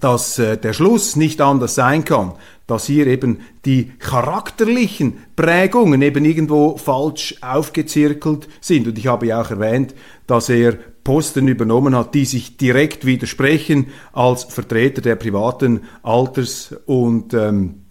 dass 0.00 0.38
äh, 0.38 0.58
der 0.58 0.74
Schluss 0.74 1.16
nicht 1.16 1.40
anders 1.40 1.76
sein 1.76 2.04
kann, 2.04 2.34
dass 2.66 2.84
hier 2.84 3.06
eben 3.06 3.40
die 3.64 3.90
charakterlichen 3.98 5.24
Prägungen 5.34 6.02
eben 6.02 6.26
irgendwo 6.26 6.76
falsch 6.76 7.36
aufgezirkelt 7.40 8.48
sind. 8.60 8.86
Und 8.86 8.98
ich 8.98 9.06
habe 9.06 9.26
ja 9.26 9.40
auch 9.40 9.50
erwähnt, 9.50 9.94
dass 10.26 10.50
er 10.50 10.74
Posten 11.02 11.48
übernommen 11.48 11.96
hat, 11.96 12.14
die 12.14 12.26
sich 12.26 12.58
direkt 12.58 13.06
widersprechen 13.06 13.86
als 14.12 14.44
Vertreter 14.44 15.00
der 15.00 15.16
privaten 15.16 15.80
Alters- 16.02 16.76
und 16.84 17.32
ähm, 17.32 17.86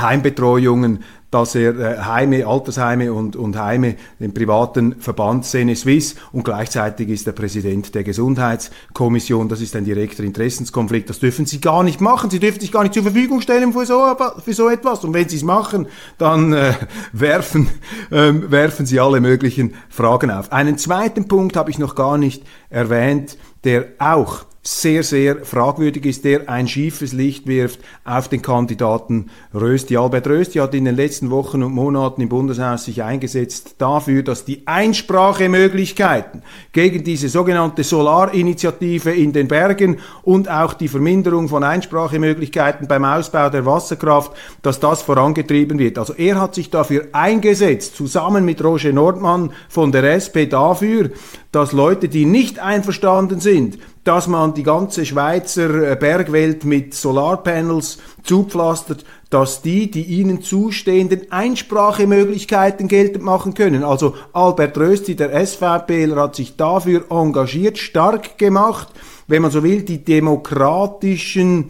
Heimbetreuungen 0.00 1.04
dass 1.30 1.54
er 1.54 1.78
äh, 1.78 1.98
Heime, 2.00 2.46
Altersheime 2.46 3.12
und, 3.12 3.36
und 3.36 3.56
Heime, 3.58 3.96
den 4.18 4.32
privaten 4.32 4.96
Verband 5.00 5.44
Sene 5.44 5.76
Suisse 5.76 6.16
und 6.32 6.44
gleichzeitig 6.44 7.08
ist 7.10 7.26
er 7.26 7.32
Präsident 7.32 7.94
der 7.94 8.02
Gesundheitskommission. 8.02 9.48
Das 9.48 9.60
ist 9.60 9.76
ein 9.76 9.84
direkter 9.84 10.24
Interessenskonflikt. 10.24 11.10
Das 11.10 11.18
dürfen 11.18 11.44
Sie 11.44 11.60
gar 11.60 11.82
nicht 11.82 12.00
machen. 12.00 12.30
Sie 12.30 12.40
dürfen 12.40 12.60
sich 12.60 12.72
gar 12.72 12.82
nicht 12.82 12.94
zur 12.94 13.02
Verfügung 13.02 13.40
stellen 13.40 13.72
für 13.72 13.84
so, 13.84 14.16
für 14.42 14.54
so 14.54 14.68
etwas. 14.68 15.04
Und 15.04 15.12
wenn 15.12 15.28
Sie 15.28 15.36
es 15.36 15.42
machen, 15.42 15.86
dann 16.16 16.52
äh, 16.52 16.72
werfen, 17.12 17.68
äh, 18.10 18.32
werfen 18.32 18.86
Sie 18.86 18.98
alle 18.98 19.20
möglichen 19.20 19.74
Fragen 19.90 20.30
auf. 20.30 20.50
Einen 20.52 20.78
zweiten 20.78 21.28
Punkt 21.28 21.56
habe 21.56 21.70
ich 21.70 21.78
noch 21.78 21.94
gar 21.94 22.16
nicht 22.16 22.42
erwähnt, 22.70 23.36
der 23.64 23.88
auch 23.98 24.44
sehr, 24.70 25.02
sehr 25.02 25.46
fragwürdig 25.46 26.04
ist, 26.04 26.26
der 26.26 26.50
ein 26.50 26.68
schiefes 26.68 27.14
Licht 27.14 27.46
wirft 27.46 27.80
auf 28.04 28.28
den 28.28 28.42
Kandidaten 28.42 29.30
Rösti. 29.54 29.96
Albert 29.96 30.26
Rösti 30.26 30.58
hat 30.58 30.74
in 30.74 30.84
den 30.84 30.94
letzten 30.94 31.30
Wochen 31.30 31.62
und 31.62 31.72
Monaten 31.72 32.20
im 32.20 32.28
Bundeshaus 32.28 32.84
sich 32.84 33.02
eingesetzt 33.02 33.76
dafür, 33.78 34.22
dass 34.22 34.44
die 34.44 34.66
Einsprachemöglichkeiten 34.66 36.42
gegen 36.72 37.02
diese 37.02 37.30
sogenannte 37.30 37.82
Solarinitiative 37.82 39.10
in 39.10 39.32
den 39.32 39.48
Bergen 39.48 40.00
und 40.22 40.50
auch 40.50 40.74
die 40.74 40.88
Verminderung 40.88 41.48
von 41.48 41.64
Einsprachemöglichkeiten 41.64 42.88
beim 42.88 43.06
Ausbau 43.06 43.48
der 43.48 43.64
Wasserkraft, 43.64 44.32
dass 44.60 44.80
das 44.80 45.00
vorangetrieben 45.00 45.78
wird. 45.78 45.96
Also 45.96 46.12
er 46.12 46.38
hat 46.38 46.54
sich 46.54 46.68
dafür 46.68 47.06
eingesetzt, 47.12 47.96
zusammen 47.96 48.44
mit 48.44 48.62
Roger 48.62 48.92
Nordmann 48.92 49.50
von 49.70 49.92
der 49.92 50.04
SP 50.12 50.44
dafür, 50.44 51.08
dass 51.52 51.72
Leute, 51.72 52.10
die 52.10 52.26
nicht 52.26 52.58
einverstanden 52.58 53.40
sind, 53.40 53.78
dass 54.08 54.26
man 54.26 54.54
die 54.54 54.62
ganze 54.62 55.04
Schweizer 55.04 55.92
äh, 55.92 55.94
Bergwelt 55.94 56.64
mit 56.64 56.94
Solarpanels 56.94 57.98
zupflastert, 58.22 59.04
dass 59.28 59.60
die 59.60 59.90
die 59.90 60.04
ihnen 60.04 60.40
zustehenden 60.40 61.30
Einsprachemöglichkeiten 61.30 62.88
geltend 62.88 63.22
machen 63.22 63.52
können. 63.52 63.84
Also 63.84 64.14
Albert 64.32 64.78
Rösti, 64.78 65.14
der 65.14 65.46
SVPler, 65.46 66.16
hat 66.22 66.36
sich 66.36 66.56
dafür 66.56 67.04
engagiert, 67.10 67.76
stark 67.76 68.38
gemacht, 68.38 68.88
wenn 69.26 69.42
man 69.42 69.50
so 69.50 69.62
will, 69.62 69.82
die 69.82 70.02
demokratischen 70.02 71.68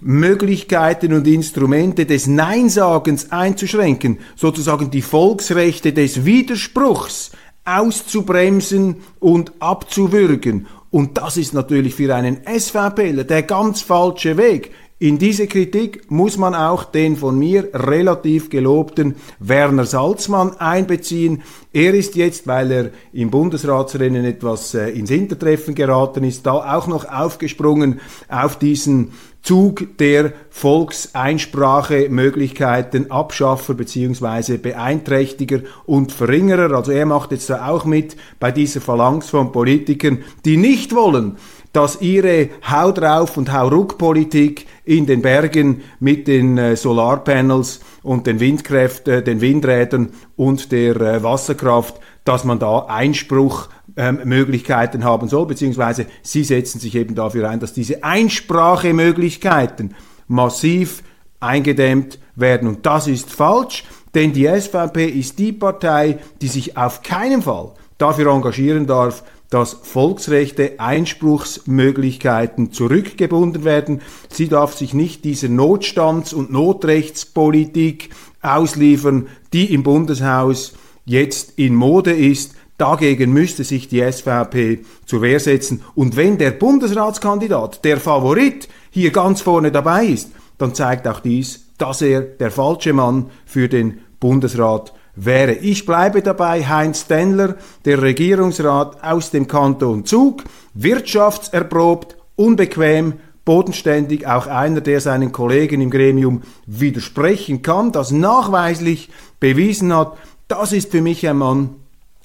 Möglichkeiten 0.00 1.12
und 1.12 1.28
Instrumente 1.28 2.06
des 2.06 2.26
Neinsagens 2.26 3.30
einzuschränken, 3.30 4.18
sozusagen 4.34 4.90
die 4.90 5.02
Volksrechte 5.02 5.92
des 5.92 6.24
Widerspruchs 6.24 7.30
auszubremsen 7.64 8.96
und 9.20 9.52
abzuwürgen. 9.60 10.66
Und 10.90 11.18
das 11.18 11.36
ist 11.36 11.54
natürlich 11.54 11.94
für 11.94 12.14
einen 12.14 12.38
SVPler 12.46 13.24
der 13.24 13.42
ganz 13.42 13.82
falsche 13.82 14.36
Weg. 14.36 14.72
In 15.00 15.16
diese 15.16 15.46
Kritik 15.46 16.10
muss 16.10 16.36
man 16.38 16.56
auch 16.56 16.82
den 16.82 17.16
von 17.16 17.38
mir 17.38 17.68
relativ 17.72 18.50
gelobten 18.50 19.14
Werner 19.38 19.84
Salzmann 19.84 20.56
einbeziehen. 20.56 21.42
Er 21.72 21.94
ist 21.94 22.16
jetzt, 22.16 22.48
weil 22.48 22.72
er 22.72 22.90
im 23.12 23.30
Bundesratsrennen 23.30 24.24
etwas 24.24 24.74
äh, 24.74 24.88
ins 24.90 25.10
Hintertreffen 25.10 25.76
geraten 25.76 26.24
ist, 26.24 26.46
da 26.46 26.76
auch 26.76 26.88
noch 26.88 27.04
aufgesprungen 27.04 28.00
auf 28.28 28.58
diesen 28.58 29.12
Zug 29.42 29.98
der 29.98 30.32
Volkseinsprachemöglichkeiten 30.50 33.10
Abschaffer 33.10 33.74
bzw. 33.74 34.58
Beeinträchtiger 34.58 35.60
und 35.86 36.12
Verringerer. 36.12 36.74
Also 36.74 36.92
er 36.92 37.06
macht 37.06 37.32
jetzt 37.32 37.48
da 37.48 37.66
auch 37.68 37.84
mit 37.84 38.16
bei 38.40 38.52
dieser 38.52 38.80
Phalanx 38.80 39.30
von 39.30 39.52
Politikern, 39.52 40.18
die 40.44 40.56
nicht 40.56 40.94
wollen, 40.94 41.36
dass 41.72 42.00
ihre 42.00 42.48
Hau 42.68 42.90
drauf 42.92 43.36
und 43.36 43.52
Hau 43.52 43.68
ruck 43.68 43.98
Politik 43.98 44.66
in 44.84 45.06
den 45.06 45.22
Bergen 45.22 45.82
mit 46.00 46.26
den 46.26 46.58
äh, 46.58 46.74
Solarpanels 46.76 47.80
und 48.02 48.26
den 48.26 48.40
Windkräften, 48.40 49.24
den 49.24 49.40
Windrädern 49.40 50.10
und 50.36 50.72
der 50.72 50.96
äh, 50.96 51.22
Wasserkraft, 51.22 52.00
dass 52.24 52.44
man 52.44 52.58
da 52.58 52.86
Einspruchmöglichkeiten 52.88 53.77
ähm, 53.98 55.04
haben 55.04 55.28
soll, 55.28 55.46
beziehungsweise 55.46 56.06
sie 56.22 56.44
setzen 56.44 56.80
sich 56.80 56.94
eben 56.94 57.14
dafür 57.14 57.50
ein, 57.50 57.60
dass 57.60 57.72
diese 57.72 58.04
Einsprachemöglichkeiten 58.04 59.94
massiv 60.28 61.02
eingedämmt 61.40 62.18
werden. 62.36 62.68
Und 62.68 62.86
das 62.86 63.08
ist 63.08 63.30
falsch, 63.30 63.84
denn 64.14 64.32
die 64.32 64.46
SVP 64.46 65.06
ist 65.06 65.38
die 65.38 65.52
Partei, 65.52 66.18
die 66.40 66.48
sich 66.48 66.76
auf 66.76 67.02
keinen 67.02 67.42
Fall 67.42 67.72
dafür 67.98 68.32
engagieren 68.32 68.86
darf, 68.86 69.24
dass 69.50 69.78
Volksrechte, 69.82 70.78
Einspruchsmöglichkeiten 70.78 72.70
zurückgebunden 72.72 73.64
werden. 73.64 74.02
Sie 74.28 74.48
darf 74.48 74.74
sich 74.74 74.94
nicht 74.94 75.24
dieser 75.24 75.48
Notstands- 75.48 76.34
und 76.34 76.52
Notrechtspolitik 76.52 78.10
ausliefern, 78.42 79.26
die 79.52 79.72
im 79.72 79.82
Bundeshaus 79.82 80.74
jetzt 81.06 81.58
in 81.58 81.74
Mode 81.74 82.12
ist. 82.12 82.54
Dagegen 82.78 83.32
müsste 83.32 83.64
sich 83.64 83.88
die 83.88 84.00
SVP 84.00 84.84
zur 85.04 85.20
Wehr 85.20 85.40
setzen. 85.40 85.82
Und 85.96 86.16
wenn 86.16 86.38
der 86.38 86.52
Bundesratskandidat, 86.52 87.84
der 87.84 87.98
Favorit, 87.98 88.68
hier 88.90 89.10
ganz 89.10 89.40
vorne 89.40 89.72
dabei 89.72 90.06
ist, 90.06 90.30
dann 90.58 90.74
zeigt 90.74 91.06
auch 91.08 91.18
dies, 91.18 91.66
dass 91.76 92.02
er 92.02 92.20
der 92.20 92.52
falsche 92.52 92.92
Mann 92.92 93.30
für 93.44 93.68
den 93.68 93.98
Bundesrat 94.20 94.92
wäre. 95.16 95.54
Ich 95.54 95.86
bleibe 95.86 96.22
dabei, 96.22 96.64
Heinz 96.64 97.02
Stenler, 97.02 97.56
der 97.84 98.00
Regierungsrat 98.00 99.02
aus 99.02 99.32
dem 99.32 99.48
Kanton 99.48 100.04
Zug, 100.04 100.44
wirtschaftserprobt, 100.74 102.16
unbequem, 102.36 103.14
bodenständig, 103.44 104.26
auch 104.26 104.46
einer, 104.46 104.80
der 104.80 105.00
seinen 105.00 105.32
Kollegen 105.32 105.80
im 105.80 105.90
Gremium 105.90 106.42
widersprechen 106.66 107.62
kann, 107.62 107.90
das 107.90 108.12
nachweislich 108.12 109.10
bewiesen 109.40 109.92
hat, 109.94 110.16
das 110.46 110.72
ist 110.72 110.90
für 110.92 111.02
mich 111.02 111.26
ein 111.26 111.38
Mann 111.38 111.70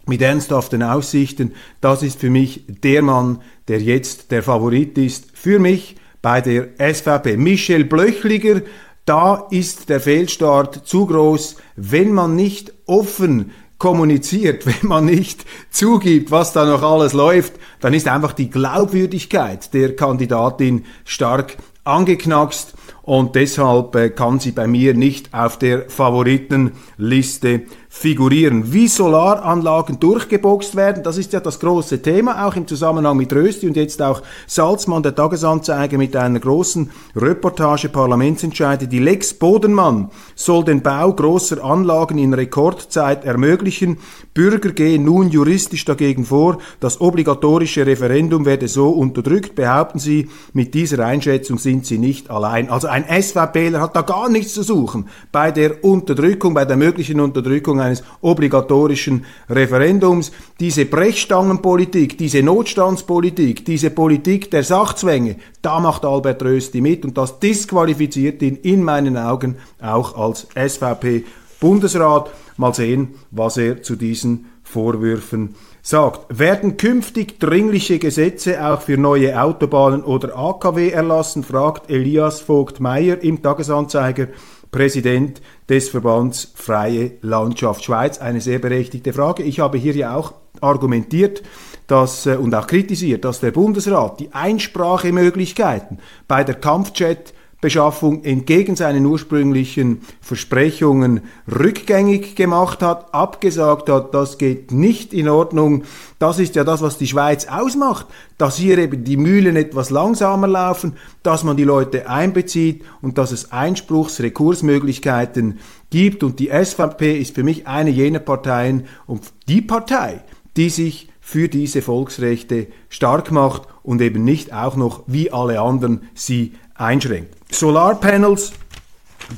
mit 0.05 0.22
ernsthaften 0.22 0.83
Aussichten, 0.83 1.53
das 1.81 2.03
ist 2.03 2.19
für 2.19 2.29
mich 2.29 2.65
der 2.67 3.01
Mann, 3.01 3.41
der 3.67 3.81
jetzt 3.81 4.31
der 4.31 4.43
Favorit 4.43 4.98
ist, 4.98 5.27
für 5.33 5.60
mich 5.60 5.95
bei 6.22 6.41
der 6.41 6.69
SVP. 6.79 7.38
Michel 7.38 7.86
Blöchliger 7.86 8.62
da 9.05 9.48
ist 9.50 9.89
der 9.89 10.00
Fehlstart 10.00 10.88
zu 10.88 11.05
groß, 11.05 11.57
wenn 11.75 12.13
man 12.13 12.36
nicht 12.36 12.74
offen 12.86 13.51
kommuniziert, 13.77 14.65
wenn 14.65 14.88
man 14.88 15.05
nicht 15.05 15.45
zugibt, 15.69 16.31
was 16.31 16.53
da 16.53 16.65
noch 16.65 16.83
alles 16.83 17.13
läuft, 17.13 17.53
dann 17.81 17.93
ist 17.93 18.07
einfach 18.07 18.33
die 18.33 18.50
Glaubwürdigkeit 18.50 19.74
der 19.74 19.95
Kandidatin 19.95 20.86
stark 21.03 21.57
angeknackst 21.83 22.75
und 23.01 23.36
deshalb 23.36 23.93
äh, 23.95 24.10
kann 24.10 24.39
sie 24.39 24.51
bei 24.51 24.67
mir 24.67 24.93
nicht 24.93 25.33
auf 25.33 25.60
der 25.60 25.89
Favoritenliste 25.89 27.63
figurieren. 27.95 28.73
Wie 28.73 28.88
Solaranlagen 28.88 30.00
durchgeboxt 30.00 30.75
werden, 30.75 31.03
das 31.03 31.20
ist 31.20 31.31
ja 31.31 31.39
das 31.39 31.59
große 31.59 32.01
Thema, 32.01 32.46
auch 32.46 32.55
im 32.55 32.68
Zusammenhang 32.68 33.15
mit 33.15 33.31
Rösti 33.31 33.68
und 33.68 33.77
jetzt 33.77 34.01
auch 34.01 34.24
Salzmann, 34.48 35.03
der 35.03 35.13
Tagesanzeiger, 35.13 36.00
mit 36.00 36.15
einer 36.15 36.39
großen 36.39 36.89
Reportage 37.15 37.89
Parlamentsentscheide. 37.89 38.87
Die 38.87 38.98
Lex 38.98 39.35
Bodenmann 39.35 40.09
soll 40.33 40.65
den 40.65 40.81
Bau 40.81 41.13
großer 41.13 41.63
Anlagen 41.63 42.18
in 42.18 42.33
Rekordzeit 42.33 43.25
ermöglichen. 43.25 44.00
Bürger 44.33 44.72
gehen 44.72 45.05
nun 45.05 45.29
juristisch 45.29 45.85
dagegen 45.85 46.25
vor. 46.25 46.57
Das 46.79 47.00
obligatorische 47.00 47.85
Referendum 47.85 48.46
werde 48.46 48.68
so 48.68 48.89
unterdrückt, 48.89 49.53
behaupten 49.53 50.00
sie. 50.00 50.29
Mit 50.51 50.74
dieser 50.74 51.05
Einschätzung 51.05 51.59
sind 51.59 51.85
sie 51.85 52.00
nicht 52.00 52.31
allein. 52.31 52.72
Also 52.72 52.87
ein 52.87 53.05
SVPler 53.05 53.79
hat 53.79 53.96
da 53.96 54.01
gar 54.01 54.29
nichts 54.29 54.55
zu 54.55 54.63
suchen 54.63 55.07
bei 55.31 55.51
der 55.51 55.83
Unterdrückung, 55.83 56.55
bei 56.55 56.65
der 56.65 56.75
möglichen 56.75 57.20
Unterdrückung 57.20 57.82
eines 57.83 58.03
obligatorischen 58.22 59.25
Referendums. 59.50 60.31
Diese 60.59 60.85
Brechstangenpolitik, 60.85 62.17
diese 62.17 62.41
Notstandspolitik, 62.41 63.65
diese 63.65 63.89
Politik 63.89 64.50
der 64.50 64.63
Sachzwänge, 64.63 65.35
da 65.61 65.79
macht 65.79 66.05
Albert 66.05 66.41
Rösti 66.43 66.81
mit 66.81 67.05
und 67.05 67.17
das 67.17 67.39
disqualifiziert 67.39 68.41
ihn 68.41 68.55
in 68.57 68.83
meinen 68.83 69.17
Augen 69.17 69.57
auch 69.81 70.17
als 70.17 70.48
SVP-Bundesrat. 70.55 72.31
Mal 72.55 72.74
sehen, 72.74 73.15
was 73.31 73.57
er 73.57 73.81
zu 73.81 73.96
diesen 73.96 74.46
Vorwürfen 74.63 75.55
sagt, 75.81 76.39
werden 76.39 76.77
künftig 76.77 77.39
dringliche 77.39 78.00
Gesetze 78.00 78.65
auch 78.65 78.81
für 78.81 78.98
neue 78.98 79.39
Autobahnen 79.39 80.01
oder 80.03 80.37
AKW 80.37 80.89
erlassen, 80.89 81.43
fragt 81.43 81.91
Elias 81.91 82.39
Vogt 82.39 82.79
Meyer 82.79 83.22
im 83.22 83.41
Tagesanzeiger 83.41 84.27
Präsident 84.74 85.42
des 85.70 85.88
Verbands 85.88 86.51
Freie 86.55 87.12
Landschaft 87.22 87.86
Schweiz. 87.86 88.18
Eine 88.18 88.42
sehr 88.42 88.59
berechtigte 88.59 89.14
Frage. 89.14 89.44
Ich 89.44 89.62
habe 89.62 89.77
hier 89.77 89.96
ja 89.96 90.18
auch 90.18 90.33
argumentiert 90.59 91.42
dass, 91.88 92.25
äh, 92.25 92.36
und 92.36 92.55
auch 92.55 92.68
kritisiert, 92.68 93.25
dass 93.25 93.40
der 93.40 93.51
Bundesrat 93.51 94.20
die 94.20 94.33
Einsprachemöglichkeiten 94.33 96.00
bei 96.27 96.44
der 96.44 96.55
Kampfjet 96.55 97.33
Beschaffung 97.63 98.25
entgegen 98.25 98.75
seinen 98.75 99.05
ursprünglichen 99.05 100.01
Versprechungen 100.19 101.21
rückgängig 101.49 102.35
gemacht 102.35 102.81
hat, 102.81 103.13
abgesagt 103.13 103.87
hat, 103.87 104.13
das 104.13 104.37
geht 104.37 104.73
nicht 104.73 105.13
in 105.13 105.29
Ordnung. 105.29 105.85
Das 106.19 106.39
ist 106.39 106.55
ja 106.55 106.65
das, 106.65 106.81
was 106.81 106.97
die 106.97 107.07
Schweiz 107.07 107.47
ausmacht, 107.47 108.07
dass 108.37 108.57
hier 108.57 108.77
eben 108.79 109.05
die 109.05 109.15
Mühlen 109.15 109.55
etwas 109.55 109.91
langsamer 109.91 110.47
laufen, 110.47 110.97
dass 111.23 111.45
man 111.45 111.55
die 111.55 111.63
Leute 111.63 112.09
einbezieht 112.09 112.83
und 113.01 113.17
dass 113.17 113.31
es 113.31 113.53
Einspruchs-, 113.53 114.21
Rekursmöglichkeiten 114.21 115.59
gibt. 115.89 116.25
Und 116.25 116.41
die 116.41 116.49
SVP 116.49 117.17
ist 117.17 117.33
für 117.33 117.43
mich 117.43 117.65
eine 117.65 117.91
jener 117.91 118.19
Parteien 118.19 118.87
und 119.07 119.21
die 119.47 119.61
Partei, 119.61 120.21
die 120.57 120.69
sich 120.69 121.07
für 121.21 121.47
diese 121.47 121.81
Volksrechte 121.81 122.67
stark 122.89 123.31
macht 123.31 123.61
und 123.83 124.01
eben 124.01 124.25
nicht 124.25 124.53
auch 124.53 124.75
noch 124.75 125.03
wie 125.07 125.31
alle 125.31 125.61
anderen 125.61 126.01
sie 126.13 126.51
einschränkt. 126.75 127.36
Solarpanels 127.51 128.53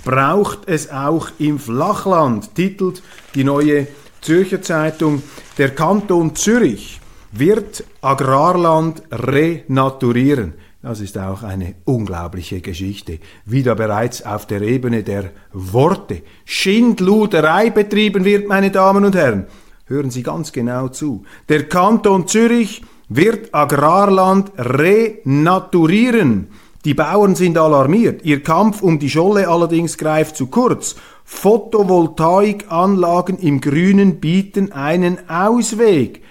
braucht 0.04 0.68
es 0.68 0.90
auch 0.92 1.30
im 1.38 1.60
Flachland, 1.60 2.56
titelt 2.56 3.04
die 3.34 3.44
neue 3.44 3.88
Zürcher 4.22 4.62
Zeitung. 4.62 5.22
Der 5.58 5.76
Kanton 5.76 6.36
Zürich 6.36 7.00
wird 7.32 7.84
Agrarland 8.02 9.04
renaturieren. 9.12 10.54
Das 10.82 11.00
ist 11.02 11.18
auch 11.18 11.42
eine 11.42 11.76
unglaubliche 11.86 12.62
Geschichte, 12.62 13.20
wie 13.46 13.64
da 13.64 13.74
bereits 13.74 14.24
auf 14.24 14.46
der 14.46 14.62
Ebene 14.62 15.02
der 15.04 15.32
Worte 15.52 16.22
Schindluderei 16.46 17.72
betrieben 17.72 18.24
wird, 18.24 18.48
meine 18.48 18.70
Damen 18.70 19.04
und 19.04 19.16
Herren. 19.16 19.48
Hören 19.88 20.12
Sie 20.12 20.22
ganz 20.24 20.52
genau 20.52 20.90
zu. 20.90 21.26
Der 21.50 21.68
Kanton 21.68 22.28
Zürich 22.28 22.84
wird 23.10 23.54
Agrarland 23.54 24.52
renaturieren. 24.58 26.50
Die 26.86 26.94
Bauern 26.94 27.36
sind 27.36 27.58
alarmiert. 27.58 28.24
Ihr 28.24 28.42
Kampf 28.44 28.84
um 28.84 29.00
die 29.00 29.10
Scholle 29.10 29.50
allerdings 29.50 29.98
greift 29.98 30.38
zu 30.38 30.46
kurz. 30.48 30.96
Photovoltaikanlagen 31.24 33.40
im 33.40 33.60
Grünen 33.60 34.20
bieten 34.20 34.72
einen 34.72 35.28
Ausweg. 35.28 36.22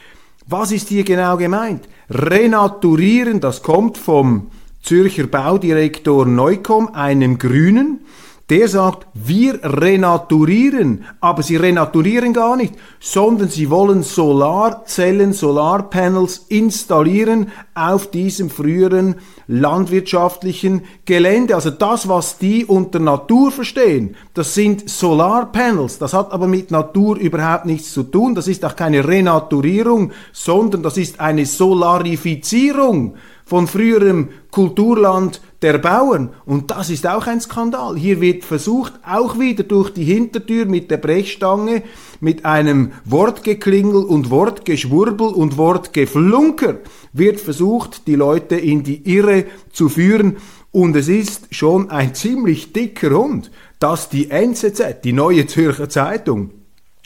Was 0.47 0.71
ist 0.71 0.87
hier 0.89 1.03
genau 1.03 1.37
gemeint? 1.37 1.89
Renaturieren, 2.09 3.41
das 3.41 3.63
kommt 3.63 3.99
vom 3.99 4.53
Zürcher 4.81 5.27
Baudirektor 5.27 6.25
Neukomm, 6.25 6.95
einem 6.95 7.39
Grünen, 7.39 8.05
der 8.51 8.69
sagt, 8.69 9.07
wir 9.15 9.61
renaturieren, 9.63 11.05
aber 11.21 11.43
sie 11.43 11.57
renaturieren 11.57 12.35
gar 12.35 12.57
nicht, 12.57 12.75
sondern 13.01 13.49
sie 13.49 13.71
wollen 13.71 14.03
Solarzellen, 14.03 15.33
Solarpanels 15.33 16.45
installieren 16.49 17.49
auf 17.75 18.11
diesem 18.11 18.51
früheren 18.51 19.17
landwirtschaftlichen 19.47 20.83
Gelände. 21.07 21.55
Also 21.55 21.71
das, 21.71 22.07
was 22.07 22.37
die 22.37 22.67
unter 22.67 22.99
Natur 22.99 23.51
verstehen, 23.51 24.15
das 24.35 24.53
sind 24.53 24.91
Solarpanels. 24.91 25.99
Das 25.99 26.13
hat 26.13 26.31
aber 26.31 26.47
mit 26.47 26.71
Natur 26.71 27.17
überhaupt 27.17 27.65
nichts 27.65 27.95
zu 27.95 28.03
tun. 28.03 28.35
Das 28.35 28.47
ist 28.47 28.65
auch 28.65 28.77
keine 28.77 29.09
Renaturierung, 29.09 30.13
sondern 30.33 30.83
das 30.83 30.99
ist 30.99 31.19
eine 31.19 31.47
Solarifizierung 31.47 33.15
von 33.47 33.67
früherem 33.67 34.29
Kulturland 34.51 35.41
der 35.65 35.79
Bauern. 35.79 36.35
Und 36.45 36.71
das 36.71 36.91
ist 36.91 37.07
auch 37.07 37.27
ein 37.27 37.41
Skandal. 37.41 37.97
Hier 37.97 38.21
wird 38.21 38.45
versucht, 38.45 38.93
auch 39.03 39.39
wieder 39.39 39.65
durch 39.65 39.95
die 39.95 40.05
Hintertür 40.05 40.67
mit 40.67 40.91
der 40.91 40.99
Brechstange, 40.99 41.83
mit 42.21 42.45
einem 42.45 42.93
Wortgeklingel 43.07 44.05
und 44.05 44.29
Wortgeschwurbel 44.29 45.29
und 45.29 45.57
Wortgeflunker, 45.57 46.81
wird 47.15 47.41
versucht, 47.41 48.07
die 48.07 48.15
Leute 48.15 48.57
in 48.57 48.83
die 48.83 49.11
Irre 49.11 49.47
zu 49.73 49.89
führen. 49.89 50.37
Und 50.71 50.97
es 50.97 51.09
ist 51.09 51.55
schon 51.55 51.91
ein 51.91 52.15
ziemlich 52.15 52.75
dicker 52.75 53.17
Hund, 53.17 53.51
dass 53.79 54.11
die 54.11 54.31
NZZ, 54.31 55.01
die 55.03 55.15
Neue 55.15 55.47
Zürcher 55.47 55.89
Zeitung, 55.89 56.51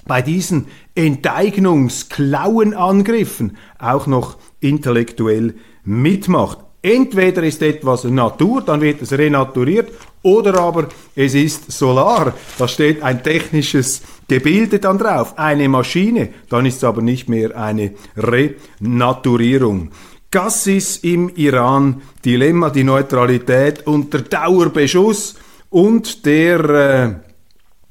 bei 0.05 0.21
diesen 0.21 0.67
Enteignungsklauenangriffen 0.97 3.57
auch 3.79 4.09
noch 4.09 4.37
intellektuell 4.59 5.55
mitmacht. 5.85 6.59
Entweder 6.81 7.43
ist 7.43 7.61
etwas 7.61 8.05
Natur, 8.05 8.63
dann 8.63 8.81
wird 8.81 9.03
es 9.03 9.13
renaturiert, 9.13 9.91
oder 10.23 10.61
aber 10.61 10.89
es 11.17 11.35
ist 11.35 11.73
Solar. 11.73 12.35
Da 12.57 12.69
steht 12.69 13.03
ein 13.03 13.23
technisches 13.23 14.03
Gebilde 14.29 14.79
dann 14.79 14.99
drauf, 14.99 15.37
eine 15.37 15.69
Maschine, 15.69 16.29
dann 16.49 16.67
ist 16.67 16.77
es 16.77 16.85
aber 16.85 17.03
nicht 17.03 17.29
mehr 17.29 17.57
eine 17.57 17.95
Renaturierung. 18.17 19.91
Gassis 20.31 20.99
im 20.99 21.31
Iran, 21.37 22.03
Dilemma, 22.25 22.71
die 22.71 22.85
Neutralität 22.85 23.87
unter 23.87 24.21
Dauerbeschuss 24.21 25.37
und 25.71 26.27
der 26.27 26.71
äh, 26.71 27.15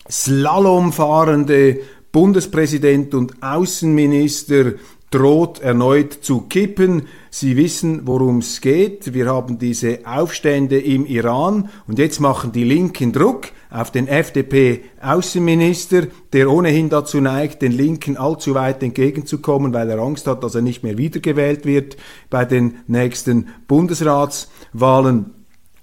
Slalomfahrende 0.10 1.80
Bundespräsident 2.12 3.14
und 3.14 3.42
Außenminister 3.42 4.74
droht 5.12 5.62
erneut 5.62 6.14
zu 6.14 6.42
kippen. 6.42 7.04
Sie 7.30 7.56
wissen, 7.56 8.02
worum 8.06 8.40
es 8.40 8.62
geht. 8.62 9.14
Wir 9.14 9.28
haben 9.28 9.58
diese 9.58 10.00
Aufstände 10.06 10.80
im 10.80 11.06
Iran 11.06 11.70
und 11.88 12.00
jetzt 12.00 12.20
machen 12.20 12.52
die 12.52 12.64
Linken 12.64 13.14
Druck 13.14 13.48
auf 13.70 13.92
den 13.92 14.08
FDP-Außenminister, 14.08 16.08
der 16.34 16.50
ohnehin 16.50 16.90
dazu 16.90 17.22
neigt, 17.22 17.62
den 17.62 17.72
Linken 17.72 18.18
allzu 18.18 18.56
weit 18.56 18.84
entgegenzukommen, 18.84 19.74
weil 19.74 19.90
er 19.90 20.00
Angst 20.00 20.28
hat, 20.28 20.44
dass 20.44 20.56
er 20.56 20.62
nicht 20.62 20.84
mehr 20.84 20.98
wiedergewählt 20.98 21.66
wird 21.66 21.98
bei 22.30 22.46
den 22.46 22.78
nächsten 22.88 23.48
Bundesratswahlen. 23.68 25.37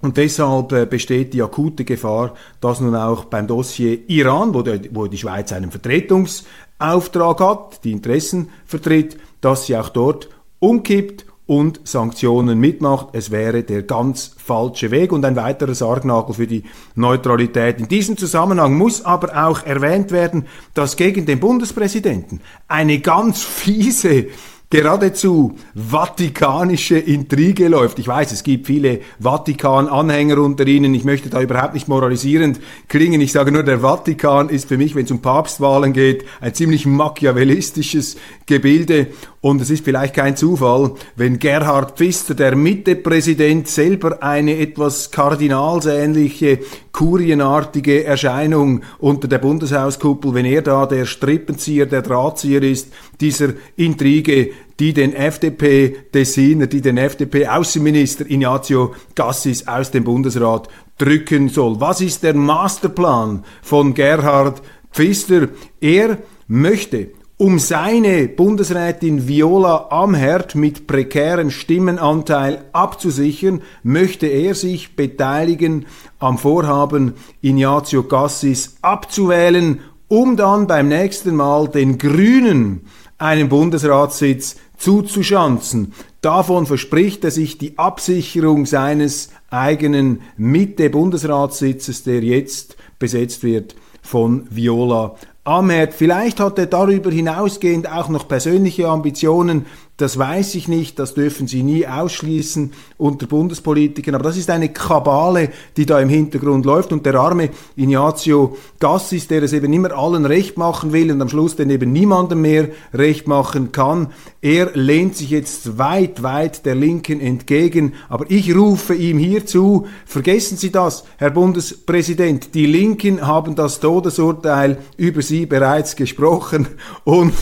Und 0.05 0.19
deshalb 0.19 0.71
äh, 0.73 0.85
besteht 0.85 1.33
die 1.33 1.43
akute 1.43 1.87
Gefahr, 1.87 2.35
dass 2.61 2.79
nun 2.79 2.95
auch 2.95 3.25
beim 3.25 3.47
Dossier 3.47 3.99
Iran, 4.07 4.53
wo, 4.53 4.61
der, 4.61 4.79
wo 4.91 5.07
die 5.07 5.17
Schweiz 5.17 5.51
einen 5.51 5.71
Vertretungsauftrag 5.71 7.41
hat, 7.41 7.85
die 7.85 7.93
Interessen 7.93 8.51
vertritt, 8.67 9.17
dass 9.41 9.65
sie 9.65 9.79
auch 9.79 9.89
dort 9.89 10.29
umkippt 10.59 11.25
und 11.47 11.81
Sanktionen 11.85 12.59
mitmacht. 12.59 13.09
Es 13.13 13.31
wäre 13.31 13.63
der 13.63 13.83
ganz 13.85 14.37
falsche 14.37 14.91
Weg 14.91 15.11
und 15.11 15.25
ein 15.25 15.37
weiterer 15.37 15.75
Sargnagel 15.75 16.35
für 16.35 16.47
die 16.47 16.65
Neutralität. 16.97 17.81
In 17.81 17.89
diesem 17.89 18.19
Zusammenhang 18.19 18.77
muss 18.77 19.07
aber 19.07 19.47
auch 19.47 19.65
erwähnt 19.65 20.11
werden, 20.11 20.45
dass 20.75 20.97
gegen 20.97 21.25
den 21.25 21.41
Bundespräsidenten 21.41 22.43
eine 22.69 22.99
ganz 23.01 23.43
fiese 23.43 24.27
geradezu 24.71 25.55
vatikanische 25.75 26.99
Intrige 26.99 27.69
läuft. 27.69 27.99
Ich 27.99 28.09
weiß, 28.09 28.33
es 28.33 28.43
gibt 28.43 28.67
viele 28.67 29.01
Vatikan-Anhänger 29.21 30.39
unter 30.39 30.67
Ihnen. 30.67 30.95
Ich 30.95 31.05
möchte 31.05 31.31
da 31.31 31.41
überhaupt 31.41 31.75
nicht 31.75 31.87
moralisierend 31.87 32.61
klingen. 32.89 33.21
Ich 33.21 33.33
sage 33.33 33.53
nur, 33.53 33.63
der 33.63 33.81
Vatikan 33.81 34.49
ist 34.49 34.69
für 34.69 34.77
mich, 34.77 34.95
wenn 34.95 35.05
es 35.05 35.11
um 35.11 35.23
Papstwahlen 35.23 35.93
geht, 35.93 36.25
ein 36.41 36.55
ziemlich 36.55 36.87
machiavellistisches 36.87 38.17
Gebilde. 38.47 39.09
Und 39.41 39.61
es 39.61 39.69
ist 39.69 39.85
vielleicht 39.85 40.15
kein 40.15 40.37
Zufall, 40.37 40.93
wenn 41.17 41.39
Gerhard 41.39 41.99
Pfister, 41.99 42.35
der 42.35 42.57
Mitte-Präsident, 42.57 43.69
selber 43.69 44.23
eine 44.23 44.59
etwas 44.59 45.11
kardinalsähnliche, 45.11 46.61
kurienartige 46.93 48.05
Erscheinung 48.05 48.83
unter 48.99 49.29
der 49.29 49.39
Bundeshauskuppel, 49.39 50.33
wenn 50.33 50.47
er 50.47 50.63
da 50.63 50.87
der 50.87 51.05
Strippenzieher, 51.05 51.85
der 51.85 52.01
Drahtzieher 52.01 52.63
ist, 52.63 52.93
dieser 53.21 53.51
Intrige, 53.77 54.51
die 54.81 54.93
den 54.93 55.15
FDP-Dessiner, 55.15 56.67
die 56.67 56.81
den 56.81 56.99
FDP-Außenminister 56.99 58.29
Ignazio 58.29 58.95
Gassis 59.15 59.69
aus 59.69 59.91
dem 59.91 60.05
Bundesrat 60.05 60.69
drücken 60.99 61.49
soll. 61.49 61.81
Was 61.81 62.01
ist 62.01 62.23
der 62.23 62.35
Masterplan 62.35 63.45
von 63.63 63.95
Gerhard 63.95 64.63
Pfister? 64.93 65.49
Er 65.81 66.19
möchte 66.47 67.09
um 67.37 67.59
seine 67.59 68.29
Bundesrätin 68.29 69.27
Viola 69.27 69.89
Amherd 69.91 70.55
mit 70.55 70.87
prekärem 70.87 71.51
Stimmenanteil 71.51 72.65
abzusichern, 72.73 73.63
möchte 73.83 74.27
er 74.27 74.55
sich 74.55 74.95
beteiligen 74.95 75.87
am 76.21 76.39
Vorhaben, 76.39 77.15
Ignazio 77.43 78.05
Gassis 78.05 78.77
abzuwählen, 78.83 79.81
um 80.07 80.37
dann 80.37 80.69
beim 80.69 80.87
nächsten 80.87 81.35
Mal 81.35 81.67
den 81.67 81.99
Grünen 81.99 82.83
einen 83.19 83.49
Bundesratssitz 83.49 84.57
zuzuschanzen. 84.77 85.93
Davon 86.21 86.67
verspricht 86.67 87.25
er 87.25 87.31
sich 87.31 87.59
die 87.59 87.79
Absicherung 87.79 88.67
seines 88.67 89.31
eigenen 89.51 90.23
Mitte-Bundesratssitzes, 90.37 92.03
der 92.03 92.23
jetzt 92.23 92.77
besetzt 92.99 93.43
wird 93.43 93.77
von 94.03 94.47
Viola 94.51 95.17
Ahmed, 95.47 95.93
vielleicht 95.93 96.41
hat 96.41 96.59
er 96.59 96.65
darüber 96.65 97.11
hinausgehend 97.11 97.91
auch 97.91 98.09
noch 98.09 98.27
persönliche 98.27 98.89
Ambitionen, 98.89 99.67
das 99.99 100.19
weiß 100.19 100.55
ich 100.55 100.69
nicht, 100.69 100.99
das 100.99 101.13
dürfen 101.13 101.47
Sie 101.47 101.63
nie 101.63 101.87
ausschließen 101.87 102.73
unter 103.05 103.27
Bundespolitikern, 103.27 104.15
aber 104.15 104.25
das 104.25 104.39
ist 104.39 104.49
eine 104.49 104.71
Kabale, 104.71 105.51
die 105.77 105.85
da 105.85 106.01
im 106.01 106.09
Hintergrund 106.09 106.65
läuft. 106.65 106.91
Und 106.91 107.05
der 107.05 107.17
arme 107.17 107.51
Ignazio 107.77 108.57
Gassis, 108.81 109.29
der 109.29 109.43
es 109.43 109.53
eben 109.53 109.71
immer 109.75 109.93
allen 109.93 110.25
recht 110.25 110.57
machen 110.57 110.95
will 110.95 111.13
und 111.13 111.21
am 111.21 111.29
Schluss 111.29 111.55
dann 111.55 111.69
eben 111.69 111.93
niemandem 111.93 112.41
mehr 112.41 112.71
recht 112.95 113.29
machen 113.29 113.73
kann, 113.73 114.09
er 114.41 114.71
lehnt 114.73 115.19
sich 115.19 115.29
jetzt 115.29 115.77
weit, 115.77 116.23
weit 116.23 116.65
der 116.65 116.77
Linken 116.77 117.21
entgegen, 117.21 117.93
aber 118.09 118.25
ich 118.31 118.57
rufe 118.57 118.95
ihm 118.95 119.19
hier 119.19 119.45
zu, 119.45 119.87
vergessen 120.07 120.57
Sie 120.57 120.73
das, 120.73 121.05
Herr 121.19 121.31
Bundespräsident, 121.31 122.55
die 122.55 122.65
Linken 122.65 123.27
haben 123.27 123.55
das 123.55 123.81
Todesurteil 123.81 124.79
über 124.97 125.21
Sie 125.21 125.45
bereits 125.45 125.95
gesprochen. 125.95 126.69
Und 127.05 127.35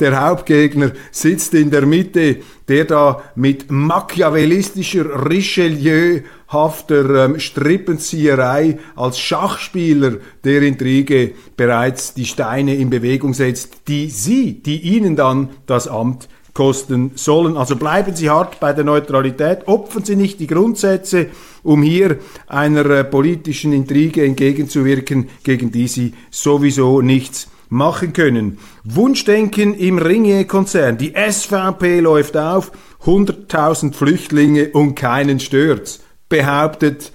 der 0.00 0.18
Hauptgegner 0.18 0.92
sitzt 1.10 1.52
in 1.52 1.70
der 1.70 1.84
Mitte, 1.84 2.38
der 2.70 2.84
da 2.84 3.20
mit 3.34 3.70
machiavellistischer 3.70 5.28
Richelieu-hafter 5.28 7.24
ähm, 7.24 7.40
Strippenzieherei 7.40 8.78
als 8.94 9.18
Schachspieler 9.18 10.18
der 10.44 10.62
Intrige 10.62 11.32
bereits 11.56 12.14
die 12.14 12.26
Steine 12.26 12.76
in 12.76 12.88
Bewegung 12.88 13.34
setzt, 13.34 13.88
die 13.88 14.08
Sie, 14.08 14.62
die 14.62 14.80
Ihnen 14.82 15.16
dann 15.16 15.48
das 15.66 15.88
Amt 15.88 16.28
kosten 16.54 17.10
sollen. 17.16 17.56
Also 17.56 17.74
bleiben 17.74 18.14
Sie 18.14 18.30
hart 18.30 18.60
bei 18.60 18.72
der 18.72 18.84
Neutralität, 18.84 19.66
opfern 19.66 20.04
Sie 20.04 20.14
nicht 20.14 20.38
die 20.38 20.46
Grundsätze, 20.46 21.26
um 21.64 21.82
hier 21.82 22.18
einer 22.46 22.86
äh, 22.86 23.02
politischen 23.04 23.72
Intrige 23.72 24.24
entgegenzuwirken, 24.24 25.28
gegen 25.42 25.72
die 25.72 25.88
Sie 25.88 26.14
sowieso 26.30 27.02
nichts 27.02 27.48
machen 27.70 28.12
können. 28.12 28.58
Wunschdenken 28.84 29.74
im 29.74 29.96
Ringier-Konzern. 29.96 30.98
Die 30.98 31.14
SVP 31.14 32.00
läuft 32.00 32.36
auf, 32.36 32.72
100.000 33.04 33.94
Flüchtlinge 33.94 34.68
und 34.70 34.94
keinen 34.94 35.40
stört's, 35.40 36.00
behauptet 36.28 37.12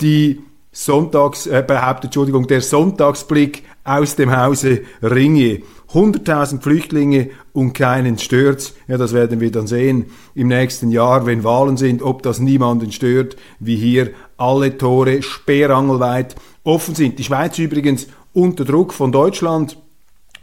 die 0.00 0.40
Sonntags, 0.70 1.46
äh, 1.46 1.64
behauptet, 1.66 2.06
Entschuldigung, 2.06 2.46
der 2.46 2.60
Sonntagsblick 2.60 3.62
aus 3.84 4.16
dem 4.16 4.36
Hause 4.36 4.82
Ringier. 5.02 5.60
100.000 5.92 6.60
Flüchtlinge 6.60 7.30
und 7.52 7.72
keinen 7.72 8.18
stört's. 8.18 8.74
Ja, 8.88 8.98
das 8.98 9.12
werden 9.12 9.40
wir 9.40 9.52
dann 9.52 9.68
sehen 9.68 10.06
im 10.34 10.48
nächsten 10.48 10.90
Jahr, 10.90 11.24
wenn 11.26 11.44
Wahlen 11.44 11.76
sind, 11.76 12.02
ob 12.02 12.22
das 12.22 12.40
niemanden 12.40 12.90
stört, 12.90 13.36
wie 13.60 13.76
hier 13.76 14.10
alle 14.36 14.76
Tore 14.76 15.22
sperrangelweit 15.22 16.34
offen 16.64 16.96
sind. 16.96 17.18
Die 17.20 17.24
Schweiz 17.24 17.58
übrigens 17.58 18.08
unter 18.32 18.64
Druck 18.64 18.92
von 18.92 19.12
Deutschland 19.12 19.78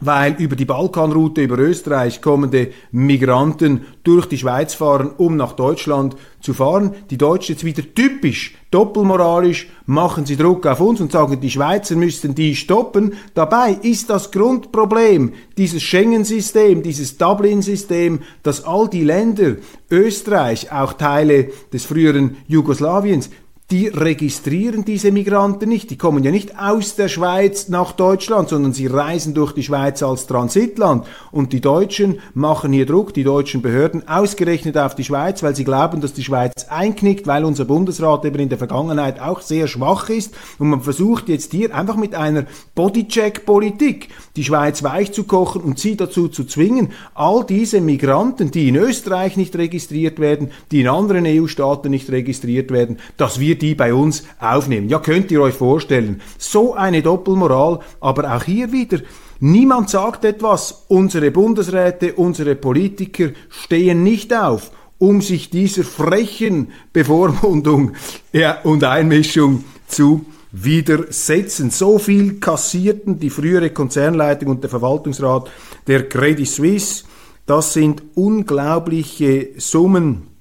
weil 0.04 0.34
über 0.38 0.56
die 0.56 0.64
Balkanroute, 0.64 1.42
über 1.42 1.58
Österreich 1.58 2.20
kommende 2.20 2.72
Migranten 2.90 3.82
durch 4.02 4.26
die 4.26 4.36
Schweiz 4.36 4.74
fahren, 4.74 5.12
um 5.16 5.36
nach 5.36 5.52
Deutschland 5.52 6.16
zu 6.40 6.54
fahren. 6.54 6.94
Die 7.10 7.18
Deutschen 7.18 7.54
jetzt 7.54 7.64
wieder 7.64 7.82
typisch 7.94 8.54
doppelmoralisch 8.72 9.68
machen 9.86 10.26
sie 10.26 10.36
Druck 10.36 10.66
auf 10.66 10.80
uns 10.80 11.00
und 11.00 11.12
sagen, 11.12 11.40
die 11.40 11.50
Schweizer 11.50 11.94
müssten 11.94 12.34
die 12.34 12.56
stoppen. 12.56 13.14
Dabei 13.34 13.78
ist 13.82 14.10
das 14.10 14.32
Grundproblem 14.32 15.34
dieses 15.56 15.82
Schengen-System, 15.82 16.82
dieses 16.82 17.16
Dublin-System, 17.18 18.20
dass 18.42 18.64
all 18.64 18.88
die 18.88 19.04
Länder, 19.04 19.56
Österreich, 19.90 20.72
auch 20.72 20.94
Teile 20.94 21.50
des 21.72 21.84
früheren 21.84 22.38
Jugoslawiens, 22.48 23.30
die 23.72 23.88
registrieren 23.88 24.84
diese 24.84 25.10
Migranten 25.10 25.66
nicht. 25.66 25.88
Die 25.88 25.96
kommen 25.96 26.22
ja 26.22 26.30
nicht 26.30 26.58
aus 26.58 26.94
der 26.94 27.08
Schweiz 27.08 27.70
nach 27.70 27.92
Deutschland, 27.92 28.50
sondern 28.50 28.74
sie 28.74 28.86
reisen 28.86 29.32
durch 29.32 29.52
die 29.52 29.62
Schweiz 29.62 30.02
als 30.02 30.26
Transitland. 30.26 31.06
Und 31.30 31.54
die 31.54 31.62
Deutschen 31.62 32.20
machen 32.34 32.74
hier 32.74 32.84
Druck, 32.84 33.14
die 33.14 33.24
deutschen 33.24 33.62
Behörden, 33.62 34.06
ausgerechnet 34.06 34.76
auf 34.76 34.94
die 34.94 35.04
Schweiz, 35.04 35.42
weil 35.42 35.56
sie 35.56 35.64
glauben, 35.64 36.02
dass 36.02 36.12
die 36.12 36.22
Schweiz 36.22 36.66
einknickt, 36.68 37.26
weil 37.26 37.46
unser 37.46 37.64
Bundesrat 37.64 38.26
eben 38.26 38.40
in 38.40 38.50
der 38.50 38.58
Vergangenheit 38.58 39.18
auch 39.18 39.40
sehr 39.40 39.66
schwach 39.68 40.10
ist. 40.10 40.34
Und 40.58 40.68
man 40.68 40.82
versucht 40.82 41.30
jetzt 41.30 41.52
hier 41.52 41.74
einfach 41.74 41.96
mit 41.96 42.14
einer 42.14 42.44
Bodycheck-Politik 42.74 44.08
die 44.36 44.44
Schweiz 44.44 44.82
weich 44.82 45.12
zu 45.12 45.24
kochen 45.24 45.62
und 45.62 45.78
sie 45.78 45.96
dazu 45.96 46.28
zu 46.28 46.44
zwingen, 46.44 46.90
all 47.14 47.46
diese 47.46 47.80
Migranten, 47.80 48.50
die 48.50 48.68
in 48.68 48.76
Österreich 48.76 49.38
nicht 49.38 49.56
registriert 49.56 50.18
werden, 50.18 50.50
die 50.70 50.82
in 50.82 50.88
anderen 50.88 51.24
EU-Staaten 51.26 51.90
nicht 51.90 52.10
registriert 52.10 52.70
werden, 52.70 52.98
dass 53.16 53.40
wir 53.40 53.61
die 53.62 53.74
bei 53.74 53.94
uns 53.94 54.24
aufnehmen. 54.38 54.88
Ja, 54.88 54.98
könnt 54.98 55.30
ihr 55.30 55.40
euch 55.40 55.54
vorstellen, 55.54 56.20
so 56.36 56.74
eine 56.74 57.00
Doppelmoral, 57.00 57.78
aber 58.00 58.36
auch 58.36 58.42
hier 58.42 58.72
wieder, 58.72 58.98
niemand 59.40 59.88
sagt 59.88 60.24
etwas, 60.24 60.84
unsere 60.88 61.30
Bundesräte, 61.30 62.14
unsere 62.14 62.56
Politiker 62.56 63.30
stehen 63.48 64.02
nicht 64.02 64.34
auf, 64.34 64.72
um 64.98 65.22
sich 65.22 65.48
dieser 65.48 65.84
frechen 65.84 66.72
Bevormundung 66.92 67.92
ja, 68.32 68.60
und 68.62 68.84
Einmischung 68.84 69.64
zu 69.86 70.26
widersetzen. 70.50 71.70
So 71.70 71.98
viel 71.98 72.40
kassierten 72.40 73.18
die 73.18 73.30
frühere 73.30 73.70
Konzernleitung 73.70 74.50
und 74.50 74.62
der 74.62 74.70
Verwaltungsrat 74.70 75.50
der 75.86 76.08
Credit 76.08 76.46
Suisse. 76.46 77.04
Das 77.46 77.72
sind 77.72 78.02
unglaubliche 78.14 79.50
Summen 79.56 80.31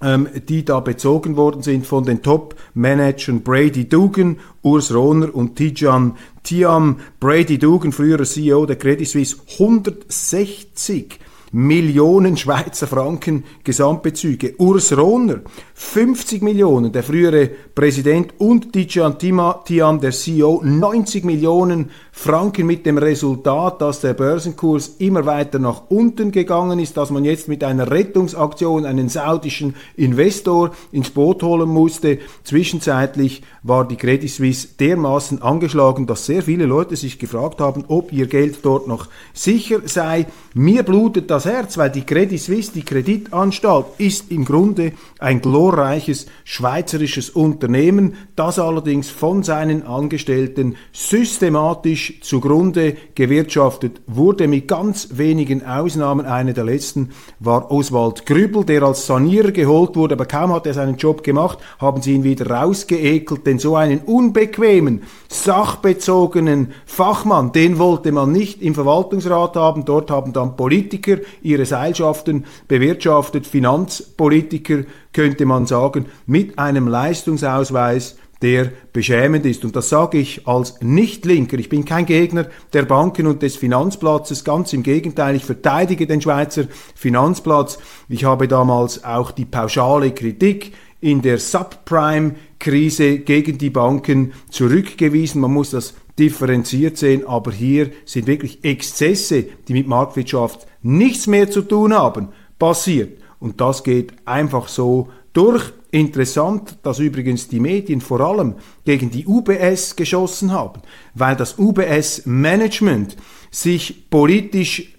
ähm, 0.00 0.28
die 0.48 0.64
da 0.64 0.80
bezogen 0.80 1.36
worden 1.36 1.62
sind 1.62 1.86
von 1.86 2.04
den 2.04 2.22
Top-Managern 2.22 3.42
Brady 3.42 3.88
Dugan, 3.88 4.38
Urs 4.62 4.94
Rohner 4.94 5.34
und 5.34 5.56
Tijan 5.56 6.16
Tiam. 6.42 7.00
Brady 7.20 7.58
Dugan, 7.58 7.92
früherer 7.92 8.24
CEO 8.24 8.66
der 8.66 8.76
Credit 8.76 9.08
Suisse, 9.08 9.36
160 9.54 11.18
Millionen 11.52 12.36
Schweizer 12.36 12.86
Franken 12.86 13.44
Gesamtbezüge. 13.64 14.54
Urs 14.58 14.96
Rohner, 14.96 15.40
50 15.74 16.42
Millionen, 16.42 16.92
der 16.92 17.02
frühere 17.02 17.48
Präsident 17.74 18.34
und 18.38 18.74
Dijan 18.74 19.18
Tiam, 19.18 20.00
der 20.00 20.10
CEO, 20.10 20.60
90 20.62 21.24
Millionen 21.24 21.90
Franken 22.12 22.66
mit 22.66 22.84
dem 22.84 22.98
Resultat, 22.98 23.80
dass 23.80 24.00
der 24.00 24.14
Börsenkurs 24.14 24.96
immer 24.98 25.24
weiter 25.24 25.58
nach 25.58 25.82
unten 25.88 26.32
gegangen 26.32 26.80
ist, 26.80 26.96
dass 26.96 27.10
man 27.10 27.24
jetzt 27.24 27.46
mit 27.46 27.62
einer 27.62 27.90
Rettungsaktion 27.90 28.84
einen 28.84 29.08
saudischen 29.08 29.76
Investor 29.96 30.72
ins 30.90 31.10
Boot 31.10 31.42
holen 31.44 31.68
musste. 31.68 32.18
Zwischenzeitlich 32.42 33.42
war 33.62 33.86
die 33.86 33.96
Credit 33.96 34.28
Suisse 34.28 34.68
dermaßen 34.80 35.42
angeschlagen, 35.42 36.06
dass 36.06 36.26
sehr 36.26 36.42
viele 36.42 36.66
Leute 36.66 36.96
sich 36.96 37.18
gefragt 37.18 37.60
haben, 37.60 37.84
ob 37.86 38.12
ihr 38.12 38.26
Geld 38.26 38.58
dort 38.62 38.88
noch 38.88 39.06
sicher 39.32 39.80
sei. 39.84 40.26
Mir 40.54 40.82
blutet 40.82 41.30
das 41.30 41.37
Herz, 41.44 41.78
weil 41.78 41.90
die 41.90 42.06
Credit 42.06 42.40
Suisse, 42.40 42.72
die 42.72 42.82
Kreditanstalt, 42.82 43.86
ist 43.98 44.30
im 44.30 44.44
Grunde 44.44 44.92
ein 45.18 45.40
glorreiches 45.40 46.26
schweizerisches 46.44 47.30
Unternehmen, 47.30 48.14
das 48.36 48.58
allerdings 48.58 49.10
von 49.10 49.42
seinen 49.42 49.82
Angestellten 49.84 50.76
systematisch 50.92 52.20
zugrunde 52.22 52.96
gewirtschaftet 53.14 54.00
wurde, 54.06 54.48
mit 54.48 54.68
ganz 54.68 55.08
wenigen 55.12 55.64
Ausnahmen. 55.64 56.26
Eine 56.26 56.54
der 56.54 56.64
letzten 56.64 57.10
war 57.40 57.70
Oswald 57.70 58.26
Grübel, 58.26 58.64
der 58.64 58.82
als 58.82 59.06
Sanierer 59.06 59.52
geholt 59.52 59.96
wurde, 59.96 60.14
aber 60.14 60.26
kaum 60.26 60.52
hat 60.52 60.66
er 60.66 60.74
seinen 60.74 60.96
Job 60.96 61.22
gemacht, 61.22 61.58
haben 61.78 62.02
sie 62.02 62.14
ihn 62.14 62.24
wieder 62.24 62.50
rausgeekelt, 62.50 63.46
denn 63.46 63.58
so 63.58 63.76
einen 63.76 64.00
unbequemen, 64.00 65.02
sachbezogenen 65.28 66.72
Fachmann, 66.86 67.52
den 67.52 67.78
wollte 67.78 68.12
man 68.12 68.32
nicht 68.32 68.62
im 68.62 68.74
Verwaltungsrat 68.74 69.56
haben. 69.56 69.84
Dort 69.84 70.10
haben 70.10 70.32
dann 70.32 70.56
Politiker 70.56 71.18
ihre 71.42 71.66
Seilschaften 71.66 72.44
bewirtschaftet, 72.68 73.46
Finanzpolitiker 73.46 74.84
könnte 75.12 75.46
man 75.46 75.66
sagen, 75.66 76.06
mit 76.26 76.58
einem 76.58 76.88
Leistungsausweis, 76.88 78.16
der 78.42 78.70
beschämend 78.92 79.44
ist. 79.46 79.64
Und 79.64 79.74
das 79.74 79.88
sage 79.88 80.18
ich 80.18 80.46
als 80.46 80.80
Nicht-Linker. 80.80 81.58
Ich 81.58 81.68
bin 81.68 81.84
kein 81.84 82.06
Gegner 82.06 82.46
der 82.72 82.82
Banken 82.82 83.26
und 83.26 83.42
des 83.42 83.56
Finanzplatzes. 83.56 84.44
Ganz 84.44 84.72
im 84.72 84.82
Gegenteil, 84.82 85.34
ich 85.34 85.44
verteidige 85.44 86.06
den 86.06 86.20
Schweizer 86.20 86.64
Finanzplatz. 86.94 87.78
Ich 88.08 88.24
habe 88.24 88.46
damals 88.46 89.02
auch 89.04 89.32
die 89.32 89.44
pauschale 89.44 90.12
Kritik 90.12 90.72
in 91.00 91.22
der 91.22 91.38
Subprime-Krise 91.38 93.18
gegen 93.18 93.58
die 93.58 93.70
Banken 93.70 94.32
zurückgewiesen. 94.50 95.40
Man 95.40 95.52
muss 95.52 95.70
das 95.70 95.94
differenziert 96.18 96.96
sehen, 96.96 97.26
aber 97.26 97.52
hier 97.52 97.90
sind 98.04 98.26
wirklich 98.26 98.64
Exzesse, 98.64 99.44
die 99.68 99.72
mit 99.72 99.86
Marktwirtschaft 99.86 100.66
nichts 100.88 101.26
mehr 101.26 101.50
zu 101.50 101.62
tun 101.62 101.92
haben, 101.92 102.28
passiert. 102.58 103.20
Und 103.38 103.60
das 103.60 103.84
geht 103.84 104.12
einfach 104.24 104.68
so 104.68 105.08
durch. 105.32 105.72
Interessant, 105.90 106.78
dass 106.82 106.98
übrigens 106.98 107.48
die 107.48 107.60
Medien 107.60 108.02
vor 108.02 108.20
allem 108.20 108.56
gegen 108.84 109.10
die 109.10 109.26
UBS 109.26 109.96
geschossen 109.96 110.52
haben, 110.52 110.82
weil 111.14 111.34
das 111.34 111.58
UBS-Management 111.58 113.16
sich 113.50 114.10
politisch 114.10 114.94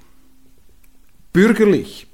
bürgerlich 1.31 2.07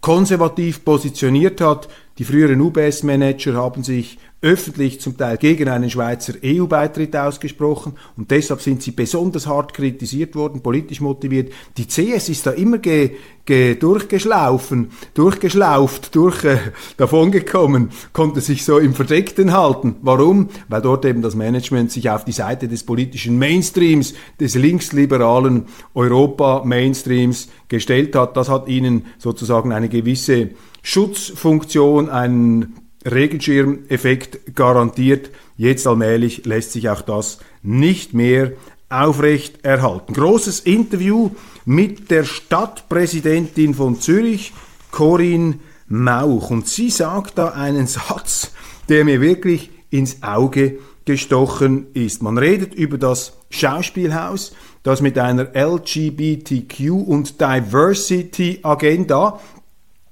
konservativ 0.00 0.84
positioniert 0.84 1.60
hat. 1.60 1.88
Die 2.18 2.24
früheren 2.24 2.60
UBS-Manager 2.60 3.54
haben 3.54 3.82
sich 3.82 4.18
öffentlich 4.46 5.00
zum 5.00 5.16
Teil 5.16 5.38
gegen 5.38 5.68
einen 5.68 5.90
Schweizer 5.90 6.34
EU-Beitritt 6.44 7.16
ausgesprochen 7.16 7.94
und 8.16 8.30
deshalb 8.30 8.60
sind 8.60 8.80
sie 8.80 8.92
besonders 8.92 9.48
hart 9.48 9.74
kritisiert 9.74 10.36
worden, 10.36 10.60
politisch 10.60 11.00
motiviert. 11.00 11.52
Die 11.76 11.86
CS 11.88 12.28
ist 12.28 12.46
da 12.46 12.52
immer 12.52 12.78
ge, 12.78 13.16
ge 13.44 13.74
durchgeschlaufen, 13.74 14.92
durchgeschlauft, 15.14 16.14
durch 16.14 16.44
äh, 16.44 16.58
davongekommen, 16.96 17.90
konnte 18.12 18.40
sich 18.40 18.64
so 18.64 18.78
im 18.78 18.94
Verdeckten 18.94 19.52
halten. 19.52 19.96
Warum? 20.02 20.48
Weil 20.68 20.80
dort 20.80 21.04
eben 21.04 21.22
das 21.22 21.34
Management 21.34 21.90
sich 21.90 22.08
auf 22.08 22.24
die 22.24 22.30
Seite 22.30 22.68
des 22.68 22.84
politischen 22.84 23.40
Mainstreams, 23.40 24.14
des 24.38 24.54
linksliberalen 24.54 25.64
Europa-Mainstreams 25.94 27.48
gestellt 27.66 28.14
hat. 28.14 28.36
Das 28.36 28.48
hat 28.48 28.68
ihnen 28.68 29.06
sozusagen 29.18 29.72
eine 29.72 29.88
gewisse 29.88 30.50
Schutzfunktion, 30.82 32.08
einen 32.08 32.85
Regenschirmeffekt 33.06 34.54
garantiert. 34.54 35.30
Jetzt 35.56 35.86
allmählich 35.86 36.44
lässt 36.44 36.72
sich 36.72 36.88
auch 36.90 37.02
das 37.02 37.38
nicht 37.62 38.12
mehr 38.14 38.52
aufrecht 38.88 39.64
erhalten. 39.64 40.12
Großes 40.12 40.60
Interview 40.60 41.30
mit 41.64 42.10
der 42.10 42.24
Stadtpräsidentin 42.24 43.74
von 43.74 44.00
Zürich, 44.00 44.52
Corinne 44.90 45.58
Mauch. 45.88 46.50
Und 46.50 46.68
sie 46.68 46.90
sagt 46.90 47.38
da 47.38 47.48
einen 47.48 47.86
Satz, 47.86 48.52
der 48.88 49.04
mir 49.04 49.20
wirklich 49.20 49.70
ins 49.90 50.22
Auge 50.22 50.78
gestochen 51.04 51.86
ist. 51.94 52.22
Man 52.22 52.36
redet 52.36 52.74
über 52.74 52.98
das 52.98 53.34
Schauspielhaus, 53.50 54.54
das 54.82 55.00
mit 55.00 55.18
einer 55.18 55.54
LGBTQ 55.54 56.90
und 56.90 57.40
Diversity 57.40 58.58
Agenda 58.62 59.40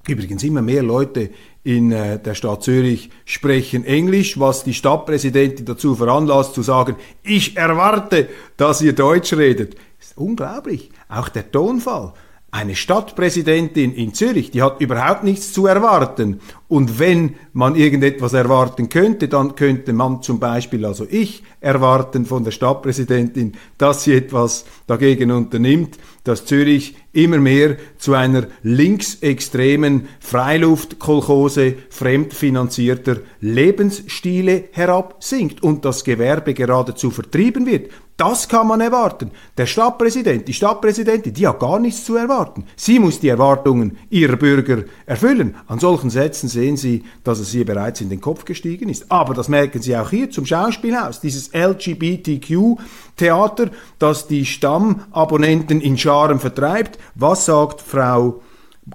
Übrigens 0.07 0.43
immer 0.43 0.61
mehr 0.63 0.83
Leute 0.83 1.31
in 1.65 1.91
äh, 1.91 2.19
der 2.19 2.35
Stadt 2.35 2.63
Zürich 2.63 3.11
sprechen 3.25 3.85
Englisch, 3.85 4.39
was 4.39 4.65
die 4.65 4.75
Stadtpräsidentin 4.75 5.65
dazu 5.65 5.97
veranlasst 5.97 6.55
zu 6.55 6.63
sagen, 6.63 6.97
ich 7.23 7.57
erwarte, 7.57 8.29
dass 8.59 8.83
ihr 8.83 8.93
Deutsch 8.93 9.33
redet. 9.33 9.75
ist 9.99 10.17
unglaublich. 10.17 10.91
Auch 11.09 11.31
der 11.31 11.51
Tonfall. 11.51 12.13
Eine 12.51 12.77
Stadtpräsidentin 12.77 13.93
in 13.95 14.15
Zürich, 14.15 14.53
die 14.53 14.63
hat 14.63 14.81
überhaupt 14.81 15.25
nichts 15.25 15.53
zu 15.53 15.67
erwarten 15.67 16.41
Und 16.69 17.01
wenn 17.01 17.35
man 17.53 17.75
irgendetwas 17.75 18.33
erwarten 18.33 18.89
könnte, 18.91 19.27
dann 19.27 19.57
könnte 19.57 19.93
man 19.93 20.23
zum 20.23 20.39
Beispiel, 20.39 20.85
also 20.85 21.05
ich, 21.11 21.43
erwarten 21.61 22.27
von 22.27 22.45
der 22.45 22.53
Stadtpräsidentin, 22.53 23.55
dass 23.77 24.05
sie 24.05 24.15
etwas 24.15 24.67
dagegen 24.87 25.33
unternimmt, 25.33 25.99
dass 26.25 26.47
Zürich 26.47 26.97
immer 27.13 27.39
mehr 27.39 27.77
zu 27.99 28.15
einer 28.15 28.47
linksextremen 28.63 30.09
Freiluftkolchose 30.21 31.75
fremdfinanzierter 31.91 33.19
Lebensstile 33.41 34.65
herabsinkt 34.73 35.63
und 35.63 35.85
das 35.85 36.03
Gewerbe 36.03 36.55
geradezu 36.55 37.11
vertrieben 37.11 37.67
wird. 37.67 37.91
Das 38.17 38.49
kann 38.49 38.69
man 38.69 38.81
erwarten. 38.81 39.33
Der 39.57 39.67
Stadtpräsident, 39.67 40.47
die 40.47 40.55
Stadtpräsidentin, 40.55 41.35
die 41.35 41.49
hat 41.49 41.59
gar 41.59 41.81
nichts 41.81 42.05
zu 42.05 42.15
erwarten. 42.15 42.65
Sie 42.77 43.01
muss 43.01 43.19
die 43.19 43.27
Erwartungen 43.29 43.99
ihrer 44.09 44.37
Bürger 44.37 44.85
erfüllen. 45.05 45.57
An 45.67 45.81
solchen 45.81 46.11
Sätzen 46.11 46.49
sehen 46.49 46.77
Sie, 46.77 47.03
dass 47.25 47.41
es 47.41 47.53
ihr 47.55 47.65
bereits 47.65 48.01
in 48.01 48.11
den 48.11 48.21
Kopf 48.21 48.45
gestiegen 48.45 48.89
ist. 48.89 49.11
Aber 49.11 49.35
das 49.35 49.49
merken 49.49 49.83
Sie 49.83 49.97
auch 49.97 50.11
hier 50.11 50.31
zum 50.31 50.47
Schauspielhaus. 50.47 51.21
Dieses 51.21 51.51
LGBTQ-Theater, 51.53 53.71
das 53.99 54.29
die 54.29 54.47
Stammabonnenten 54.47 55.81
in 55.81 55.99
Scharen 55.99 56.39
vertreibt. 56.39 57.01
Was 57.17 57.47
sagt 57.47 57.81
Frau 57.81 58.43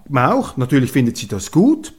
Mauch? 0.08 0.56
Natürlich 0.56 0.94
findet 0.94 1.18
sie 1.18 1.28
das 1.28 1.52
gut. 1.52 1.94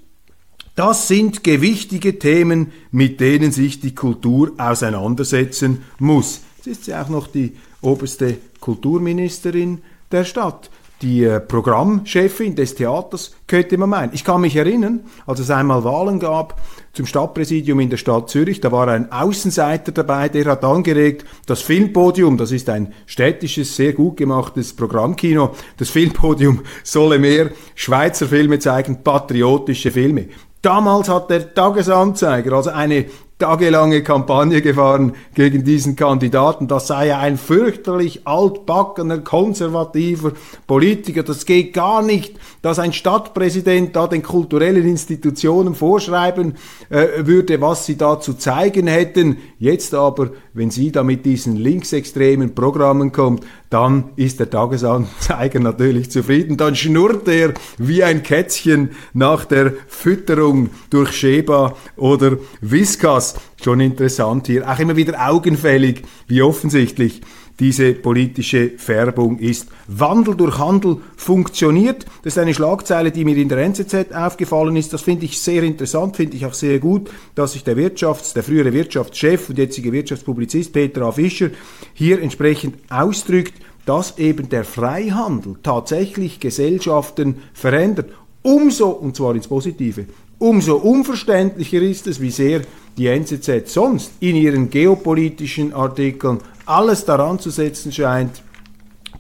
Das 0.75 1.07
sind 1.09 1.45
gewichtige 1.45 2.19
Themen, 2.19 2.73
mit 2.91 3.21
denen 3.21 3.53
sich 3.53 3.81
die 3.81 3.95
Kultur 3.95 4.53
auseinandersetzen 4.57 5.83
muss. 5.99 6.41
Jetzt 6.61 6.66
ist 6.66 6.85
sie 6.85 6.94
auch 6.94 7.09
noch 7.09 7.27
die 7.27 7.57
oberste 7.81 8.37
Kulturministerin 8.61 9.81
der 10.12 10.25
Stadt. 10.25 10.68
Die 11.01 11.25
äh, 11.25 11.40
Programmchefin 11.40 12.55
des 12.55 12.75
Theaters 12.75 13.35
könnte 13.46 13.79
man 13.79 13.88
meinen. 13.88 14.12
Ich 14.12 14.25
kann 14.25 14.42
mich 14.42 14.57
erinnern, 14.57 15.01
als 15.25 15.40
es 15.40 15.49
einmal 15.49 15.85
Wahlen 15.85 16.20
gab 16.20 16.61
zum 16.92 17.07
Stadtpräsidium 17.07 17.81
in 17.81 17.88
der 17.88 17.96
Stadt 17.96 18.29
Zürich, 18.29 18.61
da 18.61 18.70
war 18.73 18.88
ein 18.88 19.11
Außenseiter 19.11 19.92
dabei, 19.92 20.29
der 20.29 20.44
hat 20.44 20.62
angeregt, 20.62 21.25
das 21.46 21.62
Filmpodium, 21.62 22.37
das 22.37 22.53
ist 22.53 22.68
ein 22.68 22.92
städtisches, 23.07 23.75
sehr 23.75 23.94
gut 23.94 24.18
gemachtes 24.18 24.77
Programmkino, 24.77 25.55
das 25.79 25.88
Filmpodium 25.88 26.61
solle 26.85 27.18
mehr 27.18 27.53
Schweizer 27.75 28.27
Filme 28.27 28.59
zeigen, 28.59 29.03
patriotische 29.03 29.92
Filme. 29.92 30.27
Damals 30.61 31.09
hat 31.09 31.31
der 31.31 31.55
Tagesanzeiger, 31.55 32.53
also 32.53 32.68
eine 32.68 33.07
tagelange 33.40 34.03
Kampagne 34.03 34.62
gefahren 34.62 35.14
gegen 35.35 35.64
diesen 35.64 35.96
Kandidaten. 35.96 36.68
Das 36.68 36.87
sei 36.87 37.09
ja 37.09 37.18
ein 37.18 37.37
fürchterlich 37.37 38.26
altbackener, 38.26 39.18
konservativer 39.18 40.33
Politiker. 40.66 41.22
Das 41.22 41.46
geht 41.46 41.72
gar 41.72 42.03
nicht, 42.03 42.38
dass 42.62 42.79
ein 42.79 42.92
Stadtpräsident 42.92 43.96
da 43.96 44.07
den 44.07 44.22
kulturellen 44.22 44.87
Institutionen 44.87 45.74
vorschreiben 45.74 46.55
äh, 46.90 47.26
würde, 47.26 47.61
was 47.61 47.87
sie 47.87 47.96
da 47.96 48.20
zu 48.20 48.35
zeigen 48.35 48.87
hätten. 48.87 49.38
Jetzt 49.59 49.94
aber, 49.94 50.31
wenn 50.53 50.70
sie 50.70 50.92
da 50.92 51.03
mit 51.03 51.24
diesen 51.26 51.57
linksextremen 51.57 52.55
Programmen 52.55 53.11
kommt, 53.11 53.44
dann 53.71 54.11
ist 54.17 54.41
der 54.41 54.51
Tagesanzeiger 54.51 55.61
natürlich 55.61 56.11
zufrieden. 56.11 56.57
Dann 56.57 56.75
schnurrt 56.75 57.29
er 57.29 57.55
wie 57.79 58.03
ein 58.03 58.25
Kätzchen 58.25 58.91
nach 59.15 59.45
der 59.45 59.73
Fütterung 59.87 60.71
durch 60.91 61.13
Sheba 61.13 61.77
oder 61.97 62.37
Whiskas. 62.61 63.37
Schon 63.63 63.81
interessant 63.81 64.49
hier. 64.49 64.69
Auch 64.69 64.79
immer 64.81 64.97
wieder 64.97 65.25
augenfällig, 65.29 66.03
wie 66.27 66.43
offensichtlich 66.43 67.23
diese 67.61 67.92
politische 67.92 68.70
Färbung 68.79 69.38
ist. 69.38 69.68
Wandel 69.87 70.35
durch 70.35 70.59
Handel 70.59 70.96
funktioniert. 71.16 72.07
Das 72.23 72.35
ist 72.35 72.38
eine 72.38 72.55
Schlagzeile, 72.55 73.12
die 73.12 73.25
mir 73.25 73.37
in 73.37 73.51
der 73.51 73.59
NZZ 73.59 74.12
aufgefallen 74.12 74.77
ist. 74.77 74.92
Das 74.92 75.03
finde 75.03 75.27
ich 75.27 75.38
sehr 75.38 75.62
interessant, 75.62 76.16
finde 76.16 76.37
ich 76.37 76.46
auch 76.46 76.55
sehr 76.55 76.79
gut, 76.79 77.11
dass 77.35 77.53
sich 77.53 77.62
der 77.62 77.77
Wirtschafts-, 77.77 78.33
der 78.33 78.42
frühere 78.42 78.73
Wirtschaftschef 78.73 79.51
und 79.51 79.59
jetzige 79.59 79.92
Wirtschaftspublizist 79.92 80.73
Peter 80.73 81.03
A. 81.03 81.12
Fischer 81.12 81.51
hier 81.92 82.20
entsprechend 82.23 82.77
ausdrückt, 82.88 83.55
dass 83.85 84.18
eben 84.18 84.49
der 84.49 84.64
Freihandel 84.64 85.57
tatsächlich 85.62 86.40
Gesellschaften 86.40 87.37
verändert. 87.53 88.11
Umso, 88.42 88.88
und 88.88 89.16
zwar 89.16 89.35
ins 89.35 89.49
Positive, 89.49 90.07
umso 90.40 90.76
unverständlicher 90.76 91.81
ist 91.83 92.09
es, 92.09 92.20
wie 92.20 92.33
sehr 92.33 92.62
die 92.98 93.07
NZZ 93.07 93.72
sonst 93.72 94.12
in 94.18 94.35
ihren 94.35 94.70
geopolitischen 94.70 95.72
Artikeln 95.72 96.38
alles 96.66 97.05
daran 97.05 97.38
zu 97.38 97.50
setzen 97.50 97.92
scheint, 97.92 98.42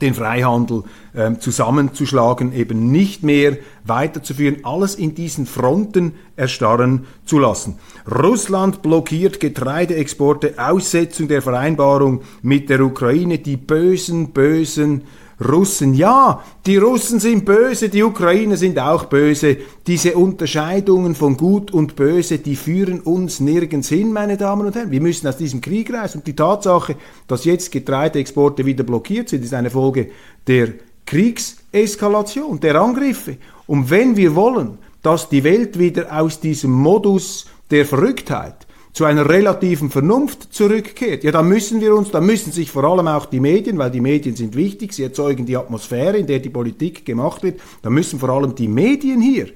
den 0.00 0.14
Freihandel 0.14 0.84
äh, 1.12 1.36
zusammenzuschlagen, 1.38 2.54
eben 2.54 2.90
nicht 2.90 3.22
mehr 3.22 3.58
weiterzuführen, 3.84 4.64
alles 4.64 4.94
in 4.94 5.14
diesen 5.14 5.46
Fronten 5.46 6.12
erstarren 6.36 7.06
zu 7.26 7.38
lassen. 7.38 7.78
Russland 8.10 8.80
blockiert 8.80 9.40
Getreideexporte, 9.40 10.54
Aussetzung 10.56 11.28
der 11.28 11.42
Vereinbarung 11.42 12.22
mit 12.42 12.70
der 12.70 12.80
Ukraine, 12.80 13.38
die 13.38 13.58
bösen, 13.58 14.30
bösen 14.30 15.02
Russen. 15.40 15.94
Ja, 15.94 16.44
die 16.66 16.76
Russen 16.76 17.18
sind 17.18 17.44
böse, 17.44 17.88
die 17.88 18.02
Ukrainer 18.02 18.56
sind 18.56 18.78
auch 18.78 19.06
böse. 19.06 19.56
Diese 19.86 20.14
Unterscheidungen 20.16 21.14
von 21.14 21.36
Gut 21.36 21.70
und 21.70 21.96
Böse, 21.96 22.38
die 22.38 22.56
führen 22.56 23.00
uns 23.00 23.40
nirgends 23.40 23.88
hin, 23.88 24.12
meine 24.12 24.36
Damen 24.36 24.66
und 24.66 24.74
Herren. 24.74 24.90
Wir 24.90 25.00
müssen 25.00 25.26
aus 25.26 25.38
diesem 25.38 25.60
Krieg 25.60 25.92
raus. 25.92 26.14
Und 26.14 26.26
die 26.26 26.36
Tatsache, 26.36 26.96
dass 27.26 27.44
jetzt 27.44 27.72
Getreideexporte 27.72 28.66
wieder 28.66 28.84
blockiert 28.84 29.30
sind, 29.30 29.44
ist 29.44 29.54
eine 29.54 29.70
Folge 29.70 30.10
der 30.46 30.74
Kriegseskalation, 31.06 32.60
der 32.60 32.76
Angriffe. 32.76 33.36
Und 33.66 33.88
wenn 33.90 34.16
wir 34.16 34.34
wollen, 34.34 34.78
dass 35.02 35.28
die 35.28 35.44
Welt 35.44 35.78
wieder 35.78 36.20
aus 36.20 36.40
diesem 36.40 36.72
Modus 36.72 37.46
der 37.70 37.86
Verrücktheit, 37.86 38.66
zu 38.92 39.04
einer 39.04 39.28
relativen 39.28 39.90
Vernunft 39.90 40.52
zurückkehrt, 40.52 41.22
ja, 41.22 41.30
dann 41.30 41.48
müssen 41.48 41.80
wir 41.80 41.94
uns, 41.94 42.10
dann 42.10 42.26
müssen 42.26 42.52
sich 42.52 42.70
vor 42.70 42.84
allem 42.84 43.06
auch 43.06 43.26
die 43.26 43.40
Medien, 43.40 43.78
weil 43.78 43.90
die 43.90 44.00
Medien 44.00 44.34
sind 44.34 44.56
wichtig, 44.56 44.92
sie 44.92 45.04
erzeugen 45.04 45.46
die 45.46 45.56
Atmosphäre, 45.56 46.18
in 46.18 46.26
der 46.26 46.40
die 46.40 46.50
Politik 46.50 47.04
gemacht 47.04 47.42
wird, 47.42 47.60
dann 47.82 47.92
müssen 47.92 48.18
vor 48.18 48.30
allem 48.30 48.54
die 48.54 48.68
Medien 48.68 49.20
hier 49.20 49.48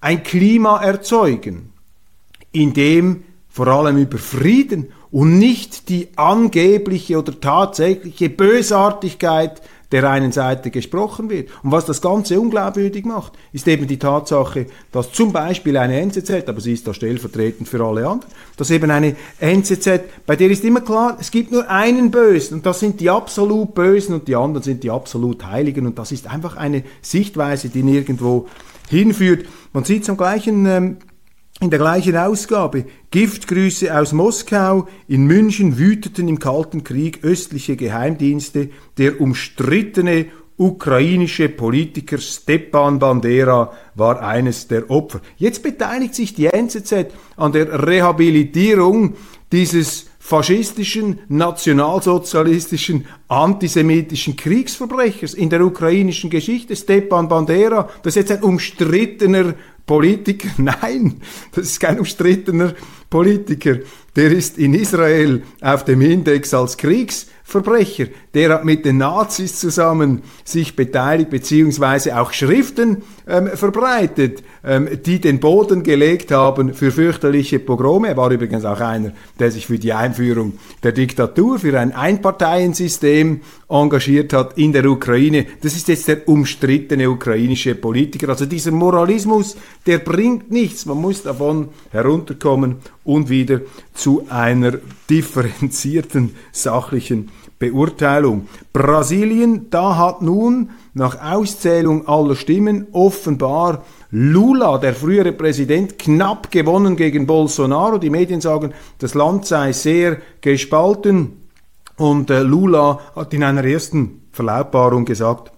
ein 0.00 0.22
Klima 0.22 0.82
erzeugen, 0.82 1.72
in 2.52 2.72
dem 2.72 3.24
vor 3.48 3.68
allem 3.68 3.98
über 3.98 4.18
Frieden 4.18 4.88
und 5.10 5.38
nicht 5.38 5.88
die 5.88 6.08
angebliche 6.16 7.18
oder 7.18 7.40
tatsächliche 7.40 8.28
Bösartigkeit 8.28 9.62
der 9.94 10.10
einen 10.10 10.32
Seite 10.32 10.72
gesprochen 10.72 11.30
wird. 11.30 11.50
Und 11.62 11.70
was 11.70 11.86
das 11.86 12.02
Ganze 12.02 12.40
unglaubwürdig 12.40 13.04
macht, 13.04 13.34
ist 13.52 13.68
eben 13.68 13.86
die 13.86 14.00
Tatsache, 14.00 14.66
dass 14.90 15.12
zum 15.12 15.32
Beispiel 15.32 15.76
eine 15.76 16.00
NZZ, 16.00 16.48
aber 16.48 16.60
sie 16.60 16.72
ist 16.72 16.88
da 16.88 16.92
stellvertretend 16.92 17.68
für 17.68 17.80
alle 17.80 18.08
anderen, 18.08 18.32
dass 18.56 18.72
eben 18.72 18.90
eine 18.90 19.14
NZZ, 19.38 20.00
bei 20.26 20.34
der 20.34 20.50
ist 20.50 20.64
immer 20.64 20.80
klar, 20.80 21.16
es 21.20 21.30
gibt 21.30 21.52
nur 21.52 21.70
einen 21.70 22.10
Bösen 22.10 22.54
und 22.54 22.66
das 22.66 22.80
sind 22.80 22.98
die 22.98 23.08
absolut 23.08 23.72
Bösen 23.76 24.16
und 24.16 24.26
die 24.26 24.34
anderen 24.34 24.64
sind 24.64 24.82
die 24.82 24.90
absolut 24.90 25.46
Heiligen 25.46 25.86
und 25.86 25.96
das 25.96 26.10
ist 26.10 26.26
einfach 26.26 26.56
eine 26.56 26.82
Sichtweise, 27.00 27.68
die 27.68 27.84
nirgendwo 27.84 28.48
hinführt. 28.88 29.46
Man 29.72 29.84
sieht 29.84 30.02
es 30.02 30.10
am 30.10 30.16
gleichen 30.16 30.66
ähm, 30.66 30.96
in 31.64 31.70
der 31.70 31.78
gleichen 31.78 32.14
Ausgabe 32.14 32.84
Giftgrüße 33.10 33.98
aus 33.98 34.12
Moskau. 34.12 34.86
In 35.08 35.24
München 35.24 35.78
wüteten 35.78 36.28
im 36.28 36.38
Kalten 36.38 36.84
Krieg 36.84 37.24
östliche 37.24 37.74
Geheimdienste. 37.74 38.68
Der 38.98 39.18
umstrittene 39.18 40.26
ukrainische 40.58 41.48
Politiker 41.48 42.18
Stepan 42.18 42.98
Bandera 42.98 43.72
war 43.94 44.20
eines 44.20 44.68
der 44.68 44.90
Opfer. 44.90 45.22
Jetzt 45.38 45.62
beteiligt 45.62 46.14
sich 46.14 46.34
die 46.34 46.46
NZZ 46.46 47.06
an 47.38 47.52
der 47.52 47.86
Rehabilitierung 47.86 49.14
dieses 49.50 50.06
faschistischen, 50.18 51.20
nationalsozialistischen, 51.28 53.06
antisemitischen 53.28 54.36
Kriegsverbrechers 54.36 55.34
in 55.34 55.50
der 55.50 55.64
ukrainischen 55.64 56.28
Geschichte. 56.28 56.76
Stepan 56.76 57.28
Bandera, 57.28 57.88
das 58.02 58.16
ist 58.16 58.28
jetzt 58.28 58.32
ein 58.32 58.42
umstrittener 58.42 59.54
Politiker? 59.86 60.48
Nein, 60.58 61.20
das 61.52 61.66
ist 61.66 61.80
kein 61.80 61.98
umstrittener 61.98 62.74
Politiker. 63.10 63.78
Der 64.16 64.30
ist 64.30 64.58
in 64.58 64.74
Israel 64.74 65.42
auf 65.60 65.84
dem 65.84 66.00
Index 66.00 66.54
als 66.54 66.76
Kriegsverbrecher. 66.76 68.06
Der 68.34 68.50
hat 68.50 68.64
mit 68.64 68.84
den 68.84 68.98
Nazis 68.98 69.60
zusammen 69.60 70.22
sich 70.44 70.74
beteiligt 70.74 71.30
beziehungsweise 71.30 72.20
auch 72.20 72.32
Schriften 72.32 73.02
ähm, 73.28 73.48
verbreitet, 73.54 74.42
ähm, 74.64 74.88
die 75.06 75.20
den 75.20 75.38
Boden 75.38 75.82
gelegt 75.82 76.32
haben 76.32 76.74
für 76.74 76.90
fürchterliche 76.90 77.60
Pogrome. 77.60 78.08
Er 78.08 78.16
war 78.16 78.30
übrigens 78.30 78.64
auch 78.64 78.80
einer, 78.80 79.12
der 79.38 79.50
sich 79.50 79.66
für 79.66 79.78
die 79.78 79.92
Einführung 79.92 80.54
der 80.82 80.92
Diktatur, 80.92 81.58
für 81.60 81.78
ein 81.78 81.92
Einparteiensystem 81.92 83.40
engagiert 83.68 84.32
hat 84.32 84.58
in 84.58 84.72
der 84.72 84.84
Ukraine. 84.86 85.46
Das 85.62 85.76
ist 85.76 85.88
jetzt 85.88 86.08
der 86.08 86.28
umstrittene 86.28 87.08
ukrainische 87.08 87.74
Politiker. 87.74 88.28
Also 88.30 88.46
dieser 88.46 88.72
Moralismus, 88.72 89.56
der 89.86 89.98
bringt 89.98 90.50
nichts. 90.50 90.86
Man 90.86 91.00
muss 91.00 91.22
davon 91.22 91.68
herunterkommen 91.90 92.76
und 93.04 93.28
wieder 93.28 93.60
zu 93.94 94.26
einer 94.28 94.72
differenzierten, 95.10 96.34
sachlichen 96.52 97.30
Beurteilung. 97.58 98.48
Brasilien, 98.72 99.70
da 99.70 99.96
hat 99.96 100.22
nun 100.22 100.70
nach 100.92 101.20
Auszählung 101.22 102.06
aller 102.08 102.36
Stimmen 102.36 102.88
offenbar 102.92 103.84
Lula, 104.10 104.78
der 104.78 104.94
frühere 104.94 105.32
Präsident, 105.32 105.98
knapp 105.98 106.50
gewonnen 106.50 106.96
gegen 106.96 107.26
Bolsonaro. 107.26 107.98
Die 107.98 108.10
Medien 108.10 108.40
sagen, 108.40 108.72
das 108.98 109.14
Land 109.14 109.46
sei 109.46 109.72
sehr 109.72 110.18
gespalten. 110.40 111.48
Und 111.96 112.30
äh, 112.30 112.42
Lula 112.42 113.00
hat 113.14 113.34
in 113.34 113.44
einer 113.44 113.64
ersten 113.64 114.22
Verlautbarung 114.32 115.04
gesagt, 115.04 115.52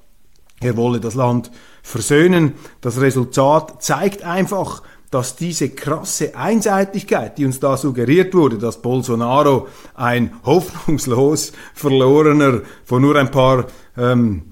er 0.61 0.77
wolle 0.77 1.01
das 1.01 1.15
Land 1.15 1.51
versöhnen. 1.83 2.55
Das 2.81 3.01
Resultat 3.01 3.83
zeigt 3.83 4.23
einfach, 4.23 4.83
dass 5.11 5.37
diese 5.37 5.71
krasse 5.71 6.37
Einseitigkeit, 6.37 7.39
die 7.39 7.47
uns 7.47 7.61
da 7.61 7.77
suggeriert 7.77 8.35
wurde, 8.35 8.59
dass 8.59 8.83
Bolsonaro 8.83 9.69
ein 9.95 10.33
hoffnungslos 10.45 11.53
verlorener 11.75 12.63
von 12.85 13.03
nur 13.03 13.17
ein 13.17 13.31
paar 13.31 13.67
ähm, 13.97 14.43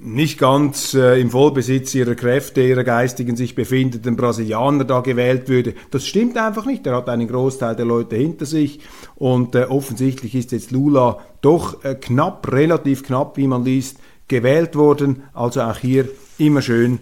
nicht 0.00 0.38
ganz 0.38 0.94
äh, 0.94 1.20
im 1.20 1.30
Vollbesitz 1.30 1.94
ihrer 1.94 2.16
Kräfte, 2.16 2.60
ihrer 2.60 2.82
geistigen 2.82 3.36
sich 3.36 3.54
befindenden 3.54 4.16
Brasilianer 4.16 4.84
da 4.84 5.00
gewählt 5.00 5.48
würde. 5.48 5.74
Das 5.92 6.06
stimmt 6.06 6.36
einfach 6.36 6.66
nicht. 6.66 6.86
Er 6.86 6.96
hat 6.96 7.08
einen 7.08 7.28
Großteil 7.28 7.76
der 7.76 7.84
Leute 7.84 8.16
hinter 8.16 8.46
sich 8.46 8.80
und 9.14 9.54
äh, 9.54 9.64
offensichtlich 9.64 10.34
ist 10.34 10.50
jetzt 10.50 10.72
Lula 10.72 11.20
doch 11.40 11.84
äh, 11.84 11.94
knapp, 11.94 12.50
relativ 12.50 13.04
knapp, 13.04 13.36
wie 13.36 13.46
man 13.46 13.64
liest, 13.64 13.98
gewählt 14.26 14.74
worden. 14.74 15.22
Also 15.32 15.62
auch 15.62 15.78
hier 15.78 16.08
immer 16.36 16.62
schön 16.62 16.98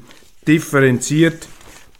differenziert 0.46 1.48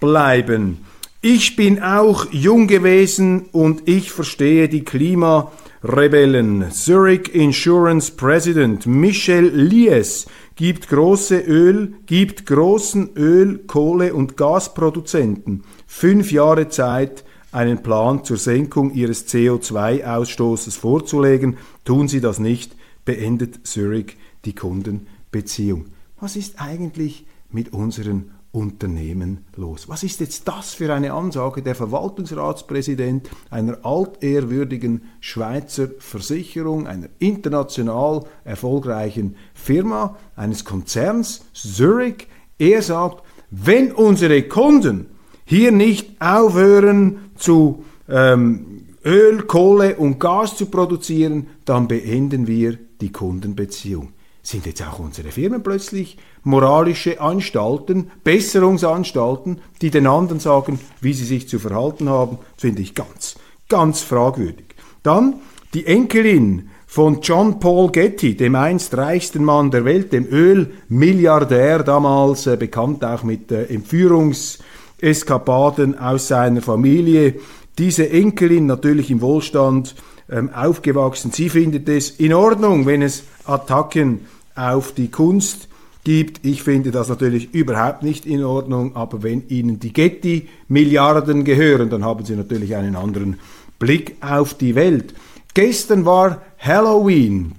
bleiben. 0.01 0.85
Ich 1.27 1.57
bin 1.57 1.83
auch 1.83 2.31
jung 2.33 2.67
gewesen 2.67 3.47
und 3.51 3.89
ich 3.89 4.13
verstehe 4.13 4.69
die 4.69 4.85
Klimarebellen. 4.85 6.71
Zurich 6.71 7.35
Insurance 7.35 8.13
President 8.13 8.85
Michel 8.85 9.47
Lies 9.47 10.27
gibt 10.55 10.87
große 10.91 11.39
Öl, 11.39 11.95
gibt 12.05 12.45
großen 12.45 13.17
Öl, 13.17 13.61
Kohle 13.67 14.13
und 14.13 14.37
Gasproduzenten 14.37 15.65
fünf 15.87 16.31
Jahre 16.31 16.69
Zeit, 16.69 17.25
einen 17.53 17.83
Plan 17.83 18.23
zur 18.23 18.37
Senkung 18.37 18.93
ihres 18.93 19.27
CO2-Ausstoßes 19.27 20.77
vorzulegen. 20.77 21.57
Tun 21.87 22.07
sie 22.07 22.21
das 22.21 22.39
nicht, 22.39 22.77
beendet 23.07 23.67
Zurich 23.67 24.19
die 24.45 24.55
Kundenbeziehung. 24.55 25.87
Was 26.21 26.37
ist 26.37 26.61
eigentlich 26.61 27.25
mit 27.51 27.73
unseren 27.73 28.31
Unternehmen 28.55 29.45
los. 29.57 29.89
Was 29.89 30.05
ist 30.05 30.21
jetzt 30.21 30.47
das 30.47 30.75
für 30.75 30.95
eine 30.95 31.13
Ansage 31.13 31.61
der 31.61 31.75
Verwaltungsratspräsident 31.75 33.29
einer 33.51 33.85
altehrwürdigen 33.85 35.03
Schweizer 35.19 35.89
Versicherung, 35.99 36.87
einer 36.87 37.09
international 37.19 38.25
erfolgreichen 38.45 39.35
Firma, 39.55 40.17
eines 40.37 40.65
Konzerns, 40.65 41.43
Zurich? 41.53 42.29
Er 42.57 42.81
sagt, 42.83 43.25
wenn 43.51 43.91
unsere 43.91 44.45
Kunden 44.45 45.07
hier 45.45 45.73
nicht 45.73 46.21
aufhören 46.21 47.33
zu 47.37 47.85
ähm, 48.09 48.85
Öl, 49.05 49.43
Kohle 49.43 49.97
und 49.97 50.21
Gas 50.21 50.57
zu 50.57 50.67
produzieren, 50.67 51.49
dann 51.65 51.89
beenden 51.89 52.47
wir 52.47 52.79
die 53.01 53.13
Kundenbeziehung. 53.13 54.14
Sind 54.45 54.65
jetzt 54.67 54.83
auch 54.83 54.99
unsere 54.99 55.31
Firmen 55.31 55.63
plötzlich 55.63 56.19
moralische 56.43 57.19
Anstalten, 57.19 58.11
Besserungsanstalten, 58.25 59.63
die 59.81 59.91
den 59.91 60.07
anderen 60.07 60.39
sagen, 60.39 60.79
wie 61.01 61.15
sie 61.15 61.25
sich 61.25 61.49
zu 61.49 61.59
verhalten 61.59 62.11
haben, 62.11 62.37
finde 62.59 62.83
ich 62.83 62.95
ganz, 62.95 63.37
ganz 63.71 64.03
fragwürdig. 64.03 64.67
Dann 65.03 65.37
die 65.73 65.87
Enkelin 65.87 66.69
von 66.87 67.23
John 67.23 67.59
Paul 67.59 67.91
Getty, 67.91 68.37
dem 68.37 68.55
einst 68.55 68.95
reichsten 68.95 69.45
Mann 69.45 69.71
der 69.71 69.87
Welt, 69.87 70.13
dem 70.13 70.27
Ölmilliardär 70.27 71.83
damals, 71.83 72.47
äh, 72.47 72.59
bekannt 72.59 73.03
auch 73.03 73.23
mit 73.23 73.51
äh, 73.51 73.65
Entführungseskapaden 73.65 75.99
aus 75.99 76.29
seiner 76.29 76.61
Familie. 76.61 77.37
Diese 77.79 78.11
Enkelin 78.11 78.67
natürlich 78.67 79.11
im 79.11 79.23
Wohlstand 79.23 79.95
ähm, 80.31 80.51
aufgewachsen. 80.53 81.33
Sie 81.33 81.49
findet 81.49 81.89
es 81.89 82.11
in 82.11 82.33
Ordnung, 82.33 82.87
wenn 82.87 83.03
es 83.03 83.25
Attacken 83.45 84.27
auf 84.55 84.93
die 84.93 85.11
Kunst 85.11 85.69
gibt. 86.05 86.45
Ich 86.45 86.63
finde 86.63 86.91
das 86.91 87.09
natürlich 87.09 87.53
überhaupt 87.55 88.03
nicht 88.03 88.27
in 88.27 88.45
Ordnung, 88.45 88.95
aber 88.95 89.23
wenn 89.23 89.49
Ihnen 89.49 89.81
die 89.81 89.93
Getty-Milliarden 89.93 91.45
gehören, 91.45 91.91
dann 91.91 92.05
haben 92.05 92.25
Sie 92.25 92.37
natürlich 92.37 92.77
einen 92.77 92.97
anderen 92.97 93.39
Blick 93.79 94.17
auf 94.21 94.55
die 94.55 94.75
Welt. 94.75 95.15
Gestern 95.55 96.05
war 96.05 96.43
Halloween. 96.59 97.53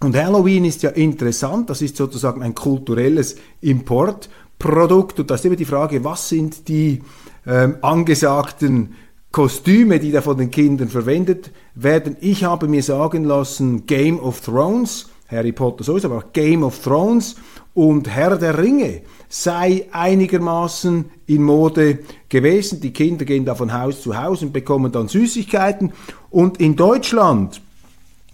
Und 0.00 0.16
Halloween 0.16 0.64
ist 0.64 0.82
ja 0.82 0.90
interessant, 0.90 1.70
das 1.70 1.80
ist 1.80 1.96
sozusagen 1.96 2.42
ein 2.42 2.54
kulturelles 2.54 3.36
Importprodukt. 3.60 5.20
Und 5.20 5.30
da 5.30 5.36
ist 5.36 5.44
immer 5.44 5.56
die 5.56 5.64
Frage, 5.64 6.02
was 6.02 6.28
sind 6.28 6.66
die 6.68 7.02
ähm, 7.46 7.76
angesagten 7.82 8.94
Kostüme, 9.30 9.98
die 10.00 10.10
da 10.10 10.20
von 10.20 10.36
den 10.36 10.50
Kindern 10.50 10.88
verwendet 10.88 11.50
werden. 11.74 12.16
Ich 12.20 12.44
habe 12.44 12.68
mir 12.68 12.82
sagen 12.82 13.24
lassen, 13.24 13.86
Game 13.86 14.18
of 14.20 14.40
Thrones, 14.40 15.08
Harry 15.28 15.52
Potter 15.52 15.84
sowieso, 15.84 16.08
aber 16.08 16.18
auch 16.18 16.32
Game 16.32 16.62
of 16.62 16.82
Thrones 16.82 17.36
und 17.74 18.08
Herr 18.08 18.36
der 18.36 18.58
Ringe 18.58 19.02
sei 19.28 19.86
einigermaßen 19.92 21.06
in 21.26 21.42
Mode 21.42 22.00
gewesen. 22.28 22.80
Die 22.80 22.92
Kinder 22.92 23.24
gehen 23.24 23.46
da 23.46 23.54
von 23.54 23.72
Haus 23.72 24.02
zu 24.02 24.20
Haus 24.20 24.42
und 24.42 24.52
bekommen 24.52 24.92
dann 24.92 25.08
Süßigkeiten. 25.08 25.92
Und 26.28 26.60
in 26.60 26.76
Deutschland 26.76 27.62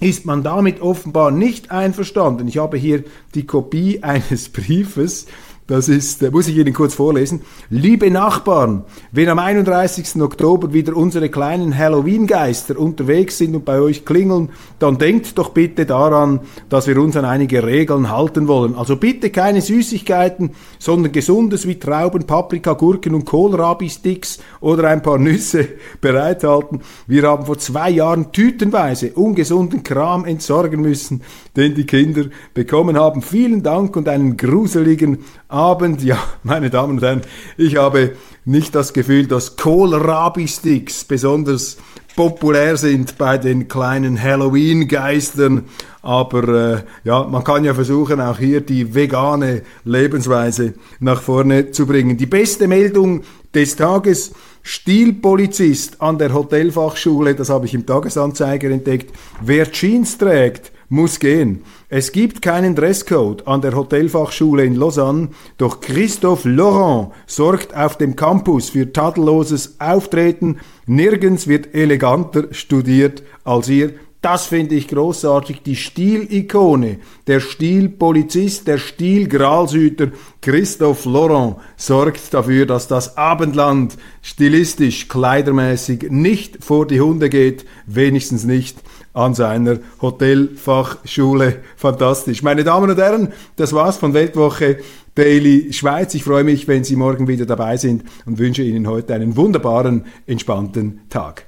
ist 0.01 0.27
man 0.27 0.43
damit 0.43 0.81
offenbar 0.81 1.31
nicht 1.31 1.71
einverstanden. 1.71 2.49
Ich 2.49 2.59
habe 2.59 2.77
hier 2.77 3.05
die 3.35 3.47
Kopie 3.47 3.99
eines 4.03 4.49
Briefes 4.49 5.27
das 5.69 5.91
ist, 5.91 6.23
äh, 6.23 6.31
muss 6.31 6.49
ich 6.49 6.57
Ihnen 6.57 6.73
kurz 6.73 6.95
vorlesen. 6.95 7.43
Liebe 7.69 8.11
Nachbarn, 8.11 8.85
wenn 9.13 9.29
am 9.29 9.39
31. 9.39 10.23
Oktober 10.23 10.73
wieder 10.73 10.97
unsere 10.97 11.29
kleinen 11.29 11.77
Halloween-Geister 11.77 12.79
unterwegs 12.79 13.37
sind 13.37 13.55
und 13.55 13.67
bei 13.67 13.79
euch 13.79 14.07
klingeln, 14.07 14.49
dann 14.79 14.97
denkt 14.97 15.37
doch 15.37 15.51
bitte 15.51 15.85
daran, 15.85 16.41
dass 16.71 16.87
wir 16.87 16.99
uns 16.99 17.19
an 17.19 17.27
einige 17.27 17.65
Regeln 17.65 18.11
halten 18.11 18.49
wollen. 18.49 18.75
Also 18.77 18.97
bitte 18.97 19.29
keine 19.29 19.61
Süßigkeiten, 19.61 20.53
sondern 20.79 21.13
Gesundes 21.13 21.69
wie 21.69 21.79
Trauben, 21.79 22.25
Paprika, 22.25 22.73
Gurken 22.73 23.15
und 23.15 23.27
Kohlrabi-Sticks 23.27 24.39
oder 24.61 24.89
ein 24.89 25.03
paar 25.03 25.19
Nüsse 25.19 25.69
bereithalten. 26.01 26.81
Wir 27.07 27.25
haben 27.25 27.45
vor 27.45 27.59
zwei 27.59 27.91
Jahren 27.91 28.33
tütenweise 28.33 29.13
ungesunden 29.13 29.83
Kram 29.83 30.25
entsorgen 30.25 30.81
müssen, 30.81 31.21
den 31.59 31.75
die 31.75 31.85
Kinder 31.85 32.25
bekommen 32.55 32.97
haben. 32.97 33.21
Vielen 33.21 33.63
Dank 33.63 33.95
und 33.97 34.09
einen 34.09 34.39
gruseligen 34.39 35.19
Abend. 35.49 36.03
Ja, 36.03 36.19
meine 36.43 36.69
Damen 36.69 36.99
und 36.99 37.03
Herren, 37.03 37.23
ich 37.57 37.77
habe 37.77 38.13
nicht 38.45 38.75
das 38.75 38.93
Gefühl, 38.93 39.27
dass 39.27 39.57
Kohlrabi-Sticks 39.57 41.05
besonders 41.05 41.79
populär 42.17 42.77
sind 42.77 43.17
bei 43.17 43.39
den 43.39 43.67
kleinen 43.67 44.23
Halloween-Geistern. 44.23 45.65
Aber 46.03 46.49
äh, 46.49 46.83
ja, 47.05 47.25
man 47.25 47.45
kann 47.45 47.65
ja 47.65 47.73
versuchen, 47.73 48.21
auch 48.21 48.39
hier 48.39 48.61
die 48.61 48.95
vegane 48.95 49.63
Lebensweise 49.85 50.75
nach 51.01 51.23
vorne 51.23 51.71
zu 51.71 51.87
bringen. 51.87 52.19
Die 52.19 52.27
beste 52.27 52.69
Meldung 52.69 53.23
des 53.55 53.77
Tages. 53.77 54.33
Stilpolizist 54.63 56.03
an 56.03 56.19
der 56.19 56.35
Hotelfachschule, 56.35 57.35
das 57.35 57.49
habe 57.49 57.65
ich 57.65 57.73
im 57.73 57.87
Tagesanzeiger 57.87 58.69
entdeckt. 58.69 59.15
Wer 59.41 59.71
Jeans 59.73 60.19
trägt, 60.19 60.73
muss 60.89 61.21
gehen. 61.21 61.63
Es 61.89 62.13
gibt 62.13 62.43
keinen 62.43 62.75
Dresscode 62.75 63.47
an 63.47 63.61
der 63.61 63.75
Hotelfachschule 63.75 64.65
in 64.65 64.75
Lausanne, 64.75 65.29
doch 65.59 65.81
Christophe 65.81 66.49
Laurent 66.49 67.13
sorgt 67.27 67.77
auf 67.77 67.99
dem 67.99 68.17
Campus 68.17 68.71
für 68.71 68.93
tadelloses 68.93 69.77
Auftreten. 69.79 70.59
Nirgends 70.87 71.47
wird 71.47 71.75
eleganter 71.75 72.53
studiert 72.53 73.23
als 73.45 73.67
hier. 73.67 73.93
Das 74.21 74.47
finde 74.47 74.75
ich 74.75 74.89
großartig. 74.89 75.63
Die 75.63 75.77
Stilikone, 75.77 76.99
der 77.29 77.39
Stilpolizist, 77.39 78.67
der 78.67 78.79
Stilgralshüter 78.79 80.09
Christophe 80.41 81.09
Laurent 81.09 81.57
sorgt 81.77 82.35
dafür, 82.35 82.67
dass 82.67 82.89
das 82.89 83.17
Abendland 83.17 83.97
stilistisch, 84.21 85.07
kleidermäßig 85.09 86.11
nicht 86.11 86.65
vor 86.65 86.87
die 86.87 87.01
Hunde 87.01 87.29
geht, 87.29 87.65
wenigstens 87.87 88.43
nicht 88.43 88.79
an 89.13 89.35
seiner 89.35 89.79
Hotelfachschule. 90.03 91.61
Fantastisch. 91.77 92.43
Meine 92.43 92.65
Damen 92.65 92.91
und 92.91 92.99
Herren, 92.99 93.33
das 93.55 93.73
war's 93.73 93.99
von 93.99 94.15
Weltwoche 94.15 94.79
Daily 95.15 95.73
Schweiz. 95.73 96.15
Ich 96.15 96.25
freue 96.25 96.45
mich, 96.45 96.67
wenn 96.67 96.83
Sie 96.83 96.97
morgen 96.97 97.29
wieder 97.29 97.47
dabei 97.47 97.77
sind 97.77 98.03
und 98.27 98.39
wünsche 98.39 98.63
Ihnen 98.63 98.89
heute 98.89 99.15
einen 99.15 99.37
wunderbaren, 99.37 100.07
entspannten 100.27 101.03
Tag. 101.09 101.48